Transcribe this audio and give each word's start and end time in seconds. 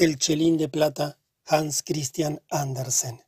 El 0.00 0.16
chelín 0.16 0.56
de 0.58 0.68
plata, 0.68 1.18
Hans 1.44 1.82
Christian 1.82 2.40
Andersen. 2.50 3.20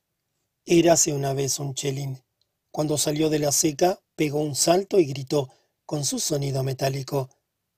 Érase 0.64 1.12
una 1.12 1.32
vez 1.32 1.58
un 1.58 1.74
chelín. 1.74 2.22
Cuando 2.70 2.96
salió 2.96 3.28
de 3.28 3.40
la 3.40 3.50
seca, 3.50 3.98
pegó 4.14 4.38
un 4.38 4.54
salto 4.54 5.00
y 5.00 5.06
gritó, 5.06 5.50
con 5.84 6.04
su 6.04 6.20
sonido 6.20 6.62
metálico, 6.62 7.28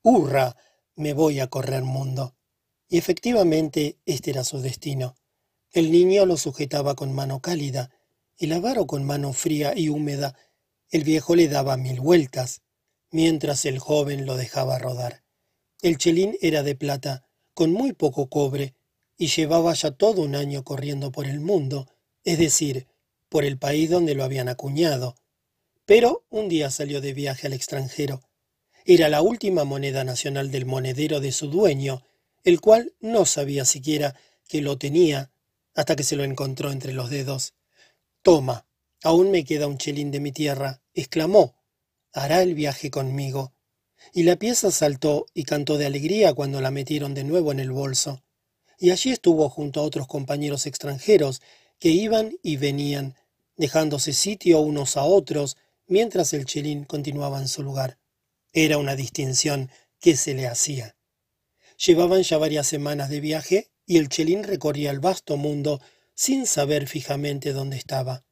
¡Hurra! 0.03 0.55
Me 0.93 1.13
voy 1.13 1.39
a 1.39 1.47
correr 1.47 1.81
mundo. 1.81 2.35
Y 2.87 2.99
efectivamente 2.99 3.97
este 4.05 4.29
era 4.29 4.43
su 4.43 4.61
destino. 4.61 5.15
El 5.71 5.91
niño 5.91 6.27
lo 6.27 6.37
sujetaba 6.37 6.93
con 6.93 7.13
mano 7.13 7.41
cálida, 7.41 7.89
el 8.37 8.53
avaro 8.53 8.85
con 8.85 9.03
mano 9.05 9.33
fría 9.33 9.73
y 9.75 9.89
húmeda. 9.89 10.37
El 10.91 11.03
viejo 11.03 11.35
le 11.35 11.47
daba 11.47 11.77
mil 11.77 11.99
vueltas, 11.99 12.61
mientras 13.09 13.65
el 13.65 13.79
joven 13.79 14.27
lo 14.27 14.37
dejaba 14.37 14.77
rodar. 14.77 15.23
El 15.81 15.97
chelín 15.97 16.37
era 16.41 16.61
de 16.61 16.75
plata, 16.75 17.27
con 17.55 17.73
muy 17.73 17.93
poco 17.93 18.29
cobre, 18.29 18.75
y 19.17 19.27
llevaba 19.27 19.73
ya 19.73 19.91
todo 19.91 20.21
un 20.21 20.35
año 20.35 20.63
corriendo 20.63 21.11
por 21.11 21.27
el 21.27 21.39
mundo, 21.39 21.87
es 22.23 22.37
decir, 22.37 22.87
por 23.29 23.45
el 23.45 23.57
país 23.57 23.89
donde 23.89 24.15
lo 24.15 24.23
habían 24.23 24.49
acuñado. 24.49 25.15
Pero 25.85 26.25
un 26.29 26.49
día 26.49 26.71
salió 26.71 27.01
de 27.01 27.13
viaje 27.13 27.47
al 27.47 27.53
extranjero. 27.53 28.21
Era 28.85 29.09
la 29.09 29.21
última 29.21 29.63
moneda 29.63 30.03
nacional 30.03 30.51
del 30.51 30.65
monedero 30.65 31.19
de 31.19 31.31
su 31.31 31.47
dueño, 31.47 32.03
el 32.43 32.59
cual 32.59 32.93
no 32.99 33.25
sabía 33.25 33.65
siquiera 33.65 34.15
que 34.47 34.61
lo 34.61 34.77
tenía 34.77 35.31
hasta 35.73 35.95
que 35.95 36.03
se 36.03 36.15
lo 36.15 36.23
encontró 36.23 36.71
entre 36.71 36.93
los 36.93 37.09
dedos. 37.09 37.53
Toma, 38.21 38.67
aún 39.03 39.31
me 39.31 39.43
queda 39.43 39.67
un 39.67 39.77
chelín 39.77 40.11
de 40.11 40.19
mi 40.19 40.31
tierra, 40.31 40.81
exclamó. 40.93 41.55
Hará 42.11 42.43
el 42.43 42.53
viaje 42.53 42.91
conmigo. 42.91 43.53
Y 44.13 44.23
la 44.23 44.35
pieza 44.35 44.69
saltó 44.69 45.25
y 45.33 45.43
cantó 45.43 45.77
de 45.77 45.85
alegría 45.85 46.33
cuando 46.33 46.61
la 46.61 46.71
metieron 46.71 47.13
de 47.13 47.23
nuevo 47.23 47.51
en 47.51 47.59
el 47.59 47.71
bolso 47.71 48.22
y 48.83 48.91
allí 48.91 49.11
estuvo 49.11 49.47
junto 49.47 49.79
a 49.79 49.83
otros 49.83 50.07
compañeros 50.07 50.65
extranjeros 50.65 51.41
que 51.79 51.87
iban 51.87 52.35
y 52.43 52.57
venían, 52.57 53.15
dejándose 53.55 54.11
sitio 54.11 54.59
unos 54.59 54.97
a 54.97 55.03
otros 55.03 55.55
mientras 55.87 56.33
el 56.33 56.43
chelín 56.43 56.83
continuaba 56.83 57.39
en 57.39 57.47
su 57.47 57.63
lugar. 57.63 57.97
Era 58.51 58.77
una 58.77 58.97
distinción 58.97 59.71
que 60.01 60.17
se 60.17 60.33
le 60.33 60.47
hacía. 60.47 60.97
Llevaban 61.77 62.23
ya 62.23 62.37
varias 62.37 62.67
semanas 62.67 63.09
de 63.09 63.21
viaje 63.21 63.71
y 63.85 63.99
el 63.99 64.09
chelín 64.09 64.43
recorría 64.43 64.91
el 64.91 64.99
vasto 64.99 65.37
mundo 65.37 65.79
sin 66.13 66.45
saber 66.45 66.85
fijamente 66.85 67.53
dónde 67.53 67.77
estaba. 67.77 68.25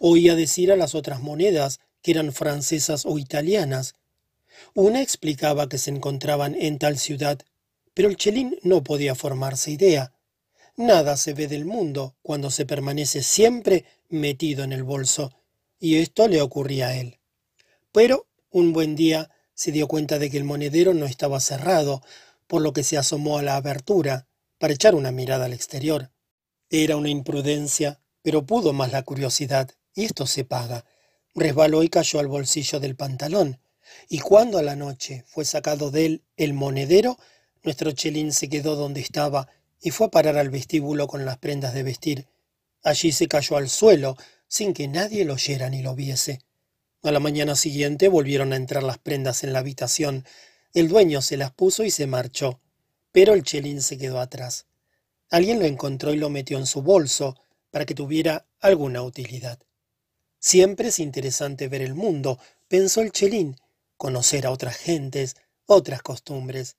Oía 0.00 0.34
decir 0.34 0.72
a 0.72 0.76
las 0.76 0.96
otras 0.96 1.22
monedas 1.22 1.78
que 2.02 2.10
eran 2.10 2.32
francesas 2.32 3.06
o 3.06 3.20
italianas. 3.20 3.94
Una 4.74 5.00
explicaba 5.00 5.68
que 5.68 5.78
se 5.78 5.90
encontraban 5.90 6.56
en 6.56 6.80
tal 6.80 6.98
ciudad 6.98 7.38
pero 7.96 8.10
el 8.10 8.18
chelín 8.18 8.58
no 8.62 8.84
podía 8.84 9.14
formarse 9.14 9.70
idea. 9.70 10.12
Nada 10.76 11.16
se 11.16 11.32
ve 11.32 11.48
del 11.48 11.64
mundo 11.64 12.14
cuando 12.20 12.50
se 12.50 12.66
permanece 12.66 13.22
siempre 13.22 13.86
metido 14.10 14.64
en 14.64 14.74
el 14.74 14.82
bolso, 14.82 15.32
y 15.80 15.96
esto 15.96 16.28
le 16.28 16.42
ocurría 16.42 16.88
a 16.88 16.96
él. 16.96 17.20
Pero 17.92 18.26
un 18.50 18.74
buen 18.74 18.96
día 18.96 19.30
se 19.54 19.72
dio 19.72 19.88
cuenta 19.88 20.18
de 20.18 20.28
que 20.28 20.36
el 20.36 20.44
monedero 20.44 20.92
no 20.92 21.06
estaba 21.06 21.40
cerrado, 21.40 22.02
por 22.46 22.60
lo 22.60 22.74
que 22.74 22.84
se 22.84 22.98
asomó 22.98 23.38
a 23.38 23.42
la 23.42 23.56
abertura 23.56 24.28
para 24.58 24.74
echar 24.74 24.94
una 24.94 25.10
mirada 25.10 25.46
al 25.46 25.54
exterior. 25.54 26.10
Era 26.68 26.98
una 26.98 27.08
imprudencia, 27.08 28.02
pero 28.20 28.44
pudo 28.44 28.74
más 28.74 28.92
la 28.92 29.04
curiosidad, 29.04 29.70
y 29.94 30.04
esto 30.04 30.26
se 30.26 30.44
paga. 30.44 30.84
Resbaló 31.34 31.82
y 31.82 31.88
cayó 31.88 32.20
al 32.20 32.28
bolsillo 32.28 32.78
del 32.78 32.94
pantalón, 32.94 33.58
y 34.10 34.18
cuando 34.18 34.58
a 34.58 34.62
la 34.62 34.76
noche 34.76 35.24
fue 35.26 35.46
sacado 35.46 35.90
de 35.90 36.04
él 36.04 36.24
el 36.36 36.52
monedero, 36.52 37.16
nuestro 37.66 37.90
chelín 37.90 38.32
se 38.32 38.48
quedó 38.48 38.76
donde 38.76 39.00
estaba 39.00 39.48
y 39.80 39.90
fue 39.90 40.06
a 40.06 40.10
parar 40.10 40.38
al 40.38 40.50
vestíbulo 40.50 41.08
con 41.08 41.24
las 41.24 41.36
prendas 41.36 41.74
de 41.74 41.82
vestir. 41.82 42.28
Allí 42.84 43.10
se 43.10 43.26
cayó 43.26 43.56
al 43.56 43.68
suelo, 43.68 44.16
sin 44.46 44.72
que 44.72 44.86
nadie 44.86 45.24
lo 45.24 45.34
oyera 45.34 45.68
ni 45.68 45.82
lo 45.82 45.96
viese. 45.96 46.40
A 47.02 47.10
la 47.10 47.18
mañana 47.18 47.56
siguiente 47.56 48.06
volvieron 48.06 48.52
a 48.52 48.56
entrar 48.56 48.84
las 48.84 48.98
prendas 48.98 49.42
en 49.42 49.52
la 49.52 49.58
habitación. 49.58 50.24
El 50.74 50.86
dueño 50.86 51.20
se 51.22 51.36
las 51.36 51.52
puso 51.52 51.82
y 51.82 51.90
se 51.90 52.06
marchó, 52.06 52.60
pero 53.10 53.34
el 53.34 53.42
chelín 53.42 53.82
se 53.82 53.98
quedó 53.98 54.20
atrás. 54.20 54.66
Alguien 55.28 55.58
lo 55.58 55.64
encontró 55.64 56.14
y 56.14 56.18
lo 56.18 56.30
metió 56.30 56.58
en 56.58 56.66
su 56.66 56.82
bolso 56.82 57.36
para 57.72 57.84
que 57.84 57.96
tuviera 57.96 58.46
alguna 58.60 59.02
utilidad. 59.02 59.58
Siempre 60.38 60.88
es 60.88 61.00
interesante 61.00 61.66
ver 61.66 61.82
el 61.82 61.94
mundo, 61.94 62.38
pensó 62.68 63.00
el 63.00 63.10
chelín, 63.10 63.56
conocer 63.96 64.46
a 64.46 64.52
otras 64.52 64.76
gentes, 64.76 65.34
otras 65.66 66.02
costumbres. 66.02 66.76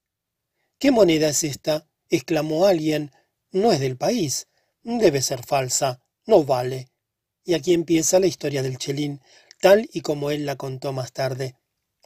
¿Qué 0.80 0.92
moneda 0.92 1.30
es 1.30 1.44
esta? 1.44 1.88
exclamó 2.10 2.66
alguien. 2.68 3.12
No 3.52 3.72
es 3.72 3.80
del 3.80 3.98
país. 3.98 4.48
Debe 4.84 5.22
ser 5.22 5.44
falsa. 5.44 6.02
No 6.26 6.44
vale. 6.44 6.90
Y 7.44 7.56
aquí 7.56 7.74
empieza 7.74 8.20
la 8.20 8.28
historia 8.28 8.62
del 8.62 8.78
chelín, 8.78 9.22
tal 9.60 9.90
y 9.92 10.02
como 10.02 10.32
él 10.32 10.46
la 10.46 10.56
contó 10.56 10.94
más 10.94 11.14
tarde. 11.14 11.56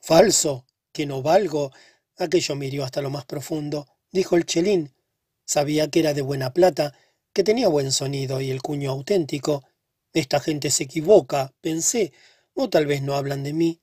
Falso. 0.02 0.66
Que 0.94 1.06
no 1.06 1.22
valgo. 1.22 1.72
Aquello 2.18 2.56
me 2.56 2.84
hasta 2.84 3.02
lo 3.02 3.10
más 3.10 3.26
profundo, 3.26 3.88
dijo 4.12 4.36
el 4.36 4.46
chelín. 4.46 4.94
Sabía 5.44 5.90
que 5.90 6.02
era 6.02 6.14
de 6.14 6.22
buena 6.22 6.54
plata, 6.54 6.94
que 7.34 7.44
tenía 7.44 7.68
buen 7.68 7.92
sonido 7.92 8.42
y 8.42 8.52
el 8.52 8.62
cuño 8.62 8.92
auténtico. 8.92 9.64
Esta 10.14 10.40
gente 10.40 10.70
se 10.70 10.84
equivoca, 10.84 11.54
pensé, 11.62 12.14
o 12.54 12.70
tal 12.70 12.86
vez 12.86 13.02
no 13.02 13.16
hablan 13.16 13.44
de 13.44 13.54
mí. 13.54 13.82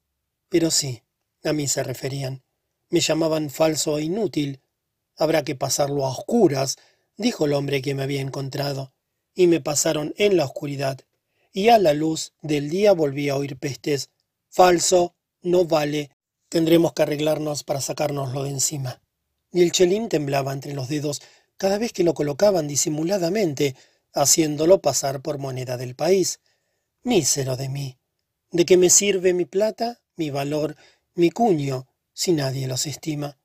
Pero 0.48 0.70
sí, 0.70 1.02
a 1.44 1.52
mí 1.52 1.66
se 1.66 1.82
referían. 1.82 2.44
Me 2.90 3.00
llamaban 3.00 3.50
falso 3.50 3.98
e 3.98 4.04
inútil, 4.04 4.62
Habrá 5.18 5.42
que 5.42 5.56
pasarlo 5.56 6.06
a 6.06 6.10
oscuras, 6.10 6.76
dijo 7.16 7.44
el 7.44 7.52
hombre 7.52 7.82
que 7.82 7.94
me 7.94 8.04
había 8.04 8.20
encontrado, 8.20 8.92
y 9.34 9.48
me 9.48 9.60
pasaron 9.60 10.14
en 10.16 10.36
la 10.36 10.44
oscuridad, 10.44 11.00
y 11.52 11.68
a 11.70 11.78
la 11.78 11.92
luz 11.92 12.32
del 12.40 12.70
día 12.70 12.92
volví 12.92 13.28
a 13.28 13.36
oír 13.36 13.58
pestes. 13.58 14.10
Falso, 14.48 15.16
no 15.42 15.64
vale, 15.64 16.10
tendremos 16.48 16.92
que 16.92 17.02
arreglarnos 17.02 17.64
para 17.64 17.80
sacárnoslo 17.80 18.44
de 18.44 18.50
encima. 18.50 19.02
Y 19.52 19.62
el 19.62 19.72
chelín 19.72 20.08
temblaba 20.08 20.52
entre 20.52 20.72
los 20.72 20.88
dedos 20.88 21.20
cada 21.56 21.78
vez 21.78 21.92
que 21.92 22.04
lo 22.04 22.14
colocaban 22.14 22.68
disimuladamente, 22.68 23.74
haciéndolo 24.12 24.80
pasar 24.80 25.20
por 25.20 25.38
moneda 25.38 25.76
del 25.76 25.96
país. 25.96 26.40
Mísero 27.02 27.56
de 27.56 27.68
mí. 27.68 27.98
¿De 28.52 28.64
qué 28.64 28.76
me 28.76 28.88
sirve 28.88 29.34
mi 29.34 29.44
plata, 29.44 30.00
mi 30.16 30.30
valor, 30.30 30.76
mi 31.14 31.30
cuño, 31.30 31.88
si 32.12 32.32
nadie 32.32 32.68
los 32.68 32.86
estima? 32.86 33.38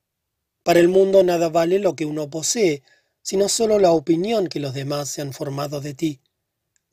Para 0.63 0.79
el 0.79 0.87
mundo 0.87 1.23
nada 1.23 1.49
vale 1.49 1.77
lo 1.79 1.95
que 1.95 2.05
uno 2.05 2.29
posee, 2.29 2.83
sino 3.21 3.49
solo 3.49 3.79
la 3.79 3.91
opinión 3.91 4.47
que 4.47 4.61
los 4.61 4.73
demás 4.73 5.09
se 5.09 5.21
han 5.21 5.33
formado 5.33 5.81
de 5.81 5.93
ti. 5.93 6.21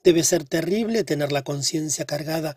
Debe 0.03 0.25
ser 0.25 0.45
terrible 0.45 1.05
tener 1.05 1.31
la 1.31 1.43
conciencia 1.43 2.05
cargada, 2.05 2.57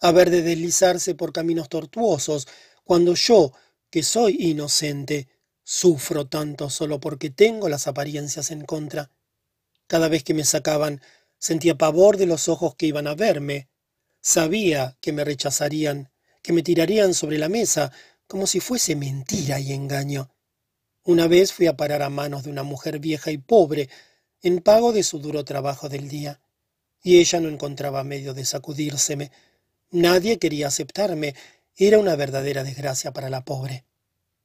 haber 0.00 0.28
de 0.28 0.42
deslizarse 0.42 1.14
por 1.14 1.32
caminos 1.32 1.70
tortuosos, 1.70 2.46
cuando 2.84 3.14
yo, 3.14 3.52
que 3.90 4.02
soy 4.02 4.36
inocente, 4.38 5.28
sufro 5.62 6.26
tanto 6.26 6.68
solo 6.68 7.00
porque 7.00 7.30
tengo 7.30 7.70
las 7.70 7.86
apariencias 7.86 8.50
en 8.50 8.66
contra. 8.66 9.10
Cada 9.86 10.08
vez 10.08 10.24
que 10.24 10.34
me 10.34 10.44
sacaban, 10.44 11.00
sentía 11.38 11.78
pavor 11.78 12.18
de 12.18 12.26
los 12.26 12.48
ojos 12.48 12.74
que 12.74 12.86
iban 12.86 13.06
a 13.06 13.14
verme. 13.14 13.68
Sabía 14.20 14.98
que 15.00 15.12
me 15.12 15.24
rechazarían, 15.24 16.10
que 16.42 16.52
me 16.52 16.62
tirarían 16.62 17.14
sobre 17.14 17.38
la 17.38 17.48
mesa, 17.48 17.92
como 18.26 18.46
si 18.46 18.60
fuese 18.60 18.96
mentira 18.96 19.58
y 19.60 19.72
engaño. 19.72 20.33
Una 21.06 21.28
vez 21.28 21.52
fui 21.52 21.66
a 21.66 21.76
parar 21.76 22.00
a 22.00 22.08
manos 22.08 22.44
de 22.44 22.50
una 22.50 22.62
mujer 22.62 22.98
vieja 22.98 23.30
y 23.30 23.36
pobre, 23.36 23.90
en 24.40 24.60
pago 24.60 24.90
de 24.92 25.02
su 25.02 25.18
duro 25.18 25.44
trabajo 25.44 25.90
del 25.90 26.08
día, 26.08 26.40
y 27.02 27.18
ella 27.18 27.40
no 27.40 27.50
encontraba 27.50 28.04
medio 28.04 28.32
de 28.32 28.46
sacudírseme. 28.46 29.30
Nadie 29.90 30.38
quería 30.38 30.68
aceptarme, 30.68 31.34
era 31.76 31.98
una 31.98 32.16
verdadera 32.16 32.64
desgracia 32.64 33.12
para 33.12 33.28
la 33.28 33.44
pobre. 33.44 33.84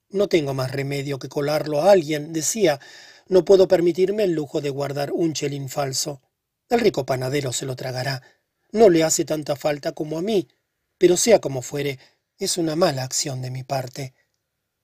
No 0.10 0.28
tengo 0.28 0.54
más 0.54 0.72
remedio 0.72 1.18
que 1.18 1.30
colarlo 1.30 1.82
a 1.82 1.92
alguien, 1.92 2.34
decía, 2.34 2.82
no 3.30 3.46
puedo 3.46 3.70
permitirme 3.70 4.24
el 4.24 4.34
lujo 4.34 4.60
de 4.60 4.70
guardar 4.70 5.14
un 5.14 5.32
chelín 5.32 5.70
falso. 5.70 6.22
El 6.68 6.82
rico 6.82 7.06
panadero 7.06 7.54
se 7.54 7.66
lo 7.66 7.78
tragará. 7.78 8.22
No 8.74 8.90
le 8.90 9.04
hace 9.04 9.24
tanta 9.24 9.56
falta 9.56 9.94
como 9.94 10.18
a 10.18 10.22
mí, 10.22 10.50
pero 10.98 11.16
sea 11.16 11.40
como 11.40 11.62
fuere, 11.62 12.00
es 12.38 12.58
una 12.58 12.76
mala 12.76 13.04
acción 13.04 13.42
de 13.42 13.50
mi 13.50 13.64
parte. 13.64 14.14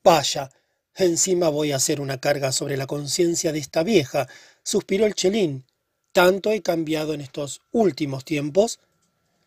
Vaya, 0.03 0.49
Encima 0.95 1.49
voy 1.49 1.73
a 1.73 1.75
hacer 1.75 1.99
una 1.99 2.19
carga 2.21 2.51
sobre 2.53 2.77
la 2.77 2.87
conciencia 2.87 3.51
de 3.51 3.59
esta 3.59 3.83
vieja, 3.83 4.27
suspiró 4.63 5.05
el 5.05 5.13
chelín. 5.13 5.65
Tanto 6.13 6.51
he 6.51 6.61
cambiado 6.61 7.13
en 7.13 7.19
estos 7.19 7.61
últimos 7.73 8.23
tiempos. 8.23 8.79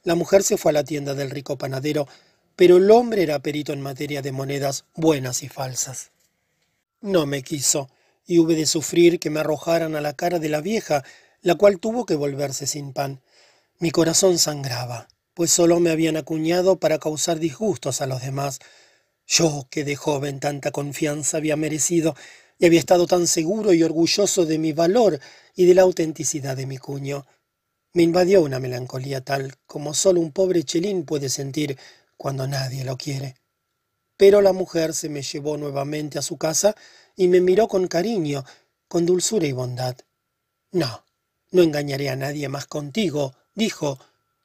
La 0.04 0.14
mujer 0.14 0.42
se 0.42 0.58
fue 0.58 0.72
a 0.72 0.74
la 0.74 0.84
tienda 0.84 1.14
del 1.14 1.30
rico 1.30 1.56
panadero, 1.56 2.06
pero 2.54 2.76
el 2.76 2.90
hombre 2.90 3.22
era 3.22 3.38
perito 3.38 3.72
en 3.72 3.80
materia 3.80 4.20
de 4.20 4.32
monedas 4.32 4.84
buenas 4.94 5.42
y 5.42 5.48
falsas. 5.48 6.10
No 7.00 7.24
me 7.24 7.42
quiso, 7.42 7.88
y 8.26 8.38
hube 8.40 8.54
de 8.54 8.66
sufrir 8.66 9.18
que 9.18 9.30
me 9.30 9.40
arrojaran 9.40 9.96
a 9.96 10.02
la 10.02 10.12
cara 10.12 10.38
de 10.38 10.50
la 10.50 10.60
vieja, 10.60 11.02
la 11.40 11.54
cual 11.54 11.78
tuvo 11.80 12.04
que 12.04 12.14
volverse 12.14 12.66
sin 12.66 12.92
pan. 12.92 13.22
Mi 13.78 13.90
corazón 13.90 14.38
sangraba, 14.38 15.08
pues 15.32 15.50
solo 15.50 15.80
me 15.80 15.90
habían 15.90 16.18
acuñado 16.18 16.76
para 16.76 16.98
causar 16.98 17.38
disgustos 17.38 18.02
a 18.02 18.06
los 18.06 18.20
demás. 18.20 18.58
Yo, 19.30 19.68
que 19.70 19.84
de 19.84 19.94
joven 19.94 20.40
tanta 20.40 20.70
confianza 20.70 21.36
había 21.36 21.54
merecido, 21.54 22.16
y 22.58 22.64
había 22.64 22.80
estado 22.80 23.06
tan 23.06 23.26
seguro 23.26 23.74
y 23.74 23.82
orgulloso 23.82 24.46
de 24.46 24.58
mi 24.58 24.72
valor 24.72 25.20
y 25.54 25.66
de 25.66 25.74
la 25.74 25.82
autenticidad 25.82 26.56
de 26.56 26.66
mi 26.66 26.78
cuño. 26.78 27.26
Me 27.92 28.02
invadió 28.02 28.42
una 28.42 28.58
melancolía 28.58 29.22
tal 29.22 29.54
como 29.66 29.92
solo 29.92 30.20
un 30.20 30.32
pobre 30.32 30.64
chelín 30.64 31.04
puede 31.04 31.28
sentir 31.28 31.78
cuando 32.16 32.48
nadie 32.48 32.84
lo 32.84 32.96
quiere. 32.96 33.36
Pero 34.16 34.40
la 34.40 34.52
mujer 34.52 34.94
se 34.94 35.10
me 35.10 35.22
llevó 35.22 35.58
nuevamente 35.58 36.18
a 36.18 36.22
su 36.22 36.38
casa 36.38 36.74
y 37.14 37.28
me 37.28 37.40
miró 37.40 37.68
con 37.68 37.86
cariño, 37.86 38.44
con 38.88 39.04
dulzura 39.04 39.46
y 39.46 39.52
bondad. 39.52 39.96
No, 40.72 41.04
no 41.50 41.62
engañaré 41.62 42.08
a 42.08 42.16
nadie 42.16 42.48
más 42.48 42.66
contigo, 42.66 43.36
dijo. 43.54 43.98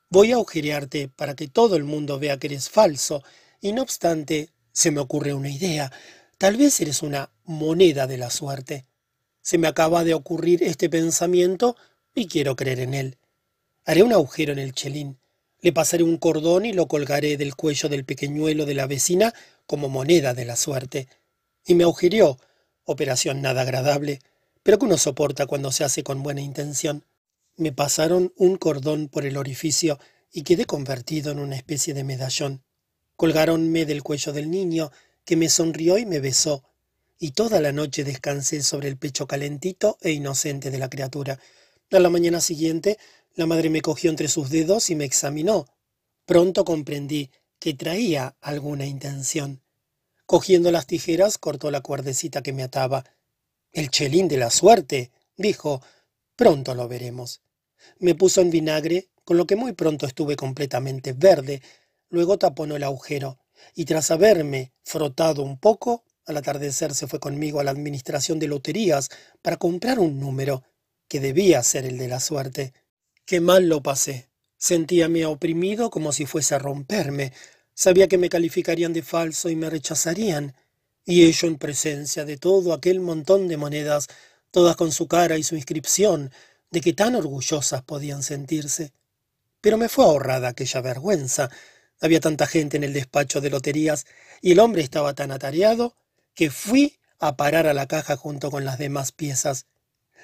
Voy 0.10 0.32
a 0.32 0.36
agujerearte 0.36 1.08
para 1.08 1.36
que 1.36 1.48
todo 1.48 1.76
el 1.76 1.86
mundo 1.86 2.20
vea 2.20 2.38
que 2.38 2.48
eres 2.48 2.70
falso, 2.70 3.24
y 3.60 3.72
no 3.72 3.82
obstante, 3.82 4.53
se 4.74 4.92
me 4.92 5.00
ocurre 5.00 5.34
una 5.34 5.50
idea. 5.50 5.92
Tal 6.38 6.58
vez 6.58 6.82
eres 6.82 7.04
una 7.04 7.32
moneda 7.46 8.08
de 8.08 8.18
la 8.18 8.30
suerte. 8.30 8.86
Se 9.42 9.58
me 9.58 9.68
acaba 9.68 10.04
de 10.04 10.14
ocurrir 10.14 10.64
este 10.64 10.90
pensamiento 10.90 11.78
y 12.14 12.28
quiero 12.28 12.56
creer 12.56 12.80
en 12.80 12.94
él. 12.94 13.18
Haré 13.86 14.04
un 14.04 14.12
agujero 14.12 14.52
en 14.52 14.60
el 14.60 14.74
chelín. 14.74 15.20
Le 15.62 15.72
pasaré 15.72 16.04
un 16.04 16.18
cordón 16.18 16.66
y 16.66 16.74
lo 16.74 16.88
colgaré 16.88 17.38
del 17.38 17.56
cuello 17.56 17.88
del 17.88 18.04
pequeñuelo 18.04 18.66
de 18.66 18.74
la 18.74 18.88
vecina 18.88 19.34
como 19.66 19.88
moneda 19.88 20.34
de 20.34 20.46
la 20.46 20.58
suerte. 20.58 21.08
Y 21.66 21.76
me 21.76 21.84
agujereó, 21.84 22.38
operación 22.84 23.42
nada 23.42 23.62
agradable, 23.62 24.20
pero 24.64 24.80
que 24.80 24.86
uno 24.86 24.98
soporta 24.98 25.46
cuando 25.46 25.72
se 25.72 25.84
hace 25.84 26.04
con 26.04 26.24
buena 26.24 26.42
intención. 26.42 27.06
Me 27.56 27.72
pasaron 27.72 28.34
un 28.36 28.58
cordón 28.58 29.08
por 29.08 29.26
el 29.26 29.38
orificio 29.38 30.00
y 30.32 30.44
quedé 30.44 30.66
convertido 30.66 31.32
en 31.32 31.40
una 31.40 31.56
especie 31.56 31.94
de 31.94 32.04
medallón. 32.04 32.64
Colgáronme 33.24 33.86
del 33.86 34.04
cuello 34.04 34.34
del 34.34 34.52
niño, 34.52 34.92
que 35.24 35.38
me 35.38 35.48
sonrió 35.48 35.98
y 35.98 36.06
me 36.06 36.20
besó, 36.20 36.62
y 37.18 37.32
toda 37.32 37.62
la 37.62 37.72
noche 37.72 38.04
descansé 38.04 38.62
sobre 38.64 38.90
el 38.90 38.98
pecho 38.98 39.28
calentito 39.28 39.98
e 40.02 40.12
inocente 40.12 40.72
de 40.72 40.78
la 40.78 40.90
criatura. 40.90 41.40
A 41.90 42.00
la 42.00 42.10
mañana 42.10 42.42
siguiente, 42.42 42.98
la 43.36 43.46
madre 43.46 43.70
me 43.70 43.80
cogió 43.80 44.10
entre 44.10 44.28
sus 44.28 44.50
dedos 44.50 44.90
y 44.90 44.96
me 44.96 45.06
examinó. 45.06 45.68
Pronto 46.26 46.66
comprendí 46.66 47.32
que 47.60 47.74
traía 47.74 48.36
alguna 48.42 48.86
intención. 48.86 49.62
Cogiendo 50.26 50.70
las 50.70 50.86
tijeras, 50.86 51.38
cortó 51.38 51.72
la 51.72 51.80
cuerdecita 51.80 52.42
que 52.42 52.52
me 52.52 52.64
ataba. 52.64 53.06
El 53.72 53.90
chelín 53.90 54.28
de 54.28 54.36
la 54.36 54.50
suerte, 54.50 55.14
dijo. 55.38 55.82
Pronto 56.36 56.76
lo 56.76 56.90
veremos. 56.90 57.42
Me 58.00 58.16
puso 58.16 58.42
en 58.42 58.50
vinagre, 58.50 59.08
con 59.24 59.38
lo 59.38 59.48
que 59.48 59.56
muy 59.56 59.72
pronto 59.72 60.06
estuve 60.06 60.36
completamente 60.36 61.14
verde. 61.14 61.62
Luego 62.14 62.38
taponó 62.38 62.76
el 62.76 62.84
agujero, 62.84 63.40
y 63.74 63.86
tras 63.86 64.12
haberme 64.12 64.72
frotado 64.84 65.42
un 65.42 65.58
poco, 65.58 66.04
al 66.28 66.38
atardecer 66.38 66.94
se 66.94 67.08
fue 67.08 67.20
conmigo 67.20 67.60
a 67.60 67.64
la 67.64 67.72
administración 67.72 68.38
de 68.38 68.46
loterías 68.46 69.10
para 69.42 69.58
comprar 69.58 69.98
un 69.98 70.20
número, 70.20 70.62
que 71.08 71.20
debía 71.20 71.64
ser 71.64 71.86
el 71.86 71.98
de 71.98 72.08
la 72.08 72.20
suerte. 72.20 72.72
Qué 73.26 73.42
mal 73.42 73.68
lo 73.68 73.82
pasé. 73.82 74.30
Sentíame 74.60 75.26
oprimido 75.26 75.90
como 75.90 76.12
si 76.12 76.28
fuese 76.28 76.54
a 76.54 76.60
romperme. 76.60 77.34
Sabía 77.74 78.08
que 78.08 78.20
me 78.20 78.30
calificarían 78.30 78.94
de 78.94 79.02
falso 79.02 79.50
y 79.50 79.56
me 79.56 79.72
rechazarían, 79.72 80.56
y 81.06 81.24
ello 81.24 81.48
en 81.48 81.58
presencia 81.58 82.26
de 82.26 82.38
todo 82.38 82.74
aquel 82.74 83.00
montón 83.00 83.48
de 83.48 83.58
monedas, 83.58 84.08
todas 84.52 84.76
con 84.76 84.92
su 84.92 85.08
cara 85.08 85.40
y 85.40 85.42
su 85.42 85.56
inscripción, 85.56 86.32
de 86.70 86.80
que 86.80 86.94
tan 86.94 87.16
orgullosas 87.16 87.82
podían 87.82 88.22
sentirse. 88.22 88.94
Pero 89.62 89.80
me 89.80 89.90
fue 89.90 90.06
ahorrada 90.06 90.50
aquella 90.50 90.82
vergüenza. 90.82 91.50
Había 92.02 92.20
tanta 92.20 92.48
gente 92.48 92.78
en 92.78 92.84
el 92.84 92.94
despacho 92.94 93.42
de 93.42 93.50
loterías 93.50 94.06
y 94.42 94.52
el 94.52 94.60
hombre 94.60 94.82
estaba 94.82 95.14
tan 95.14 95.32
atareado 95.32 95.96
que 96.34 96.50
fui 96.50 97.00
a 97.20 97.38
parar 97.38 97.68
a 97.68 97.74
la 97.74 97.88
caja 97.88 98.18
junto 98.18 98.52
con 98.52 98.66
las 98.66 98.78
demás 98.78 99.12
piezas. 99.12 99.66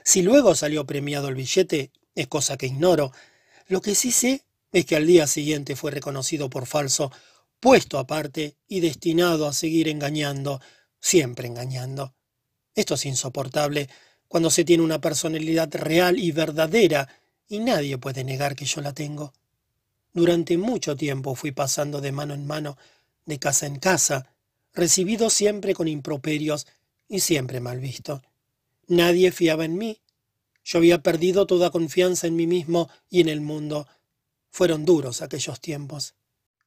Si 0.04 0.22
luego 0.22 0.56
salió 0.56 0.86
premiado 0.86 1.30
el 1.30 1.36
billete, 1.36 1.92
es 2.16 2.28
cosa 2.28 2.58
que 2.58 2.68
ignoro. 2.68 3.12
Lo 3.68 3.82
que 3.82 3.96
sí 3.96 4.12
sé 4.12 4.44
es 4.72 4.86
que 4.86 4.96
al 4.96 5.08
día 5.08 5.28
siguiente 5.28 5.76
fue 5.76 5.92
reconocido 5.92 6.50
por 6.50 6.66
falso 6.66 7.12
puesto 7.60 7.98
aparte 7.98 8.56
y 8.68 8.80
destinado 8.80 9.48
a 9.48 9.54
seguir 9.54 9.88
engañando, 9.88 10.62
siempre 11.00 11.48
engañando. 11.48 12.14
Esto 12.76 12.96
es 12.96 13.06
insoportable 13.06 13.90
cuando 14.28 14.50
se 14.50 14.64
tiene 14.64 14.84
una 14.84 15.02
personalidad 15.02 15.70
real 15.74 16.20
y 16.20 16.32
verdadera, 16.32 17.10
y 17.48 17.60
nadie 17.60 17.98
puede 17.98 18.24
negar 18.24 18.56
que 18.56 18.66
yo 18.66 18.80
la 18.82 18.94
tengo. 18.94 19.34
Durante 20.14 20.58
mucho 20.58 20.96
tiempo 20.96 21.36
fui 21.36 21.52
pasando 21.52 22.02
de 22.02 22.12
mano 22.12 22.34
en 22.34 22.48
mano, 22.48 22.78
de 23.26 23.40
casa 23.40 23.68
en 23.68 23.78
casa, 23.78 24.34
recibido 24.74 25.30
siempre 25.30 25.74
con 25.74 25.88
improperios 25.88 26.68
y 27.08 27.20
siempre 27.20 27.60
mal 27.60 27.80
visto. 27.80 28.22
Nadie 28.88 29.32
fiaba 29.32 29.66
en 29.66 29.78
mí. 29.78 30.02
Yo 30.64 30.80
había 30.80 31.02
perdido 31.04 31.46
toda 31.46 31.70
confianza 31.70 32.28
en 32.28 32.36
mí 32.36 32.48
mismo 32.48 32.90
y 33.10 33.22
en 33.22 33.30
el 33.30 33.42
mundo. 33.42 33.88
Fueron 34.50 34.86
duros 34.86 35.22
aquellos 35.22 35.60
tiempos. 35.60 36.16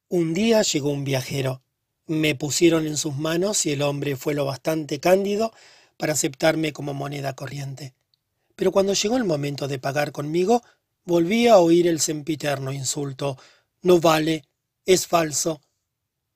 Un 0.08 0.34
día 0.34 0.62
llegó 0.62 0.90
un 0.90 1.04
viajero. 1.04 1.62
Me 2.06 2.34
pusieron 2.34 2.86
en 2.86 2.96
sus 2.96 3.16
manos 3.16 3.66
y 3.66 3.72
el 3.72 3.82
hombre 3.82 4.16
fue 4.16 4.34
lo 4.34 4.44
bastante 4.44 5.00
cándido 5.00 5.52
para 5.96 6.12
aceptarme 6.12 6.72
como 6.72 6.94
moneda 6.94 7.34
corriente. 7.34 7.94
Pero 8.56 8.72
cuando 8.72 8.92
llegó 8.92 9.16
el 9.16 9.24
momento 9.24 9.68
de 9.68 9.78
pagar 9.78 10.12
conmigo, 10.12 10.62
volví 11.04 11.48
a 11.48 11.58
oír 11.58 11.86
el 11.86 12.00
sempiterno 12.00 12.72
insulto. 12.72 13.38
No 13.82 14.00
vale, 14.00 14.44
es 14.84 15.06
falso. 15.06 15.60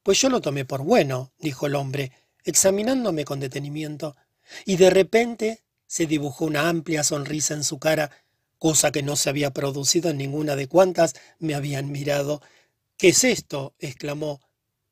Pues 0.02 0.20
yo 0.20 0.28
lo 0.28 0.40
tomé 0.40 0.64
por 0.64 0.82
bueno, 0.82 1.32
dijo 1.38 1.66
el 1.66 1.74
hombre, 1.74 2.12
examinándome 2.44 3.24
con 3.24 3.40
detenimiento, 3.40 4.16
y 4.64 4.76
de 4.76 4.90
repente 4.90 5.64
se 5.86 6.06
dibujó 6.06 6.44
una 6.44 6.68
amplia 6.68 7.02
sonrisa 7.02 7.54
en 7.54 7.64
su 7.64 7.78
cara, 7.78 8.10
cosa 8.58 8.92
que 8.92 9.02
no 9.02 9.16
se 9.16 9.30
había 9.30 9.52
producido 9.52 10.10
en 10.10 10.18
ninguna 10.18 10.56
de 10.56 10.68
cuantas 10.68 11.14
me 11.38 11.54
habían 11.54 11.90
mirado, 11.90 12.40
¿Qué 12.98 13.08
es 13.08 13.24
esto? 13.24 13.74
exclamó. 13.78 14.40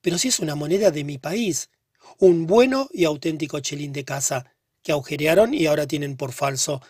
Pero 0.02 0.18
si 0.18 0.28
es 0.28 0.38
una 0.38 0.54
moneda 0.54 0.90
de 0.90 1.04
mi 1.04 1.16
país, 1.16 1.70
un 2.18 2.46
bueno 2.46 2.88
y 2.92 3.04
auténtico 3.04 3.60
chelín 3.60 3.92
de 3.94 4.04
casa, 4.04 4.44
que 4.82 4.92
agujerearon 4.92 5.54
y 5.54 5.66
ahora 5.66 5.86
tienen 5.86 6.16
por 6.16 6.32
falso. 6.32 6.82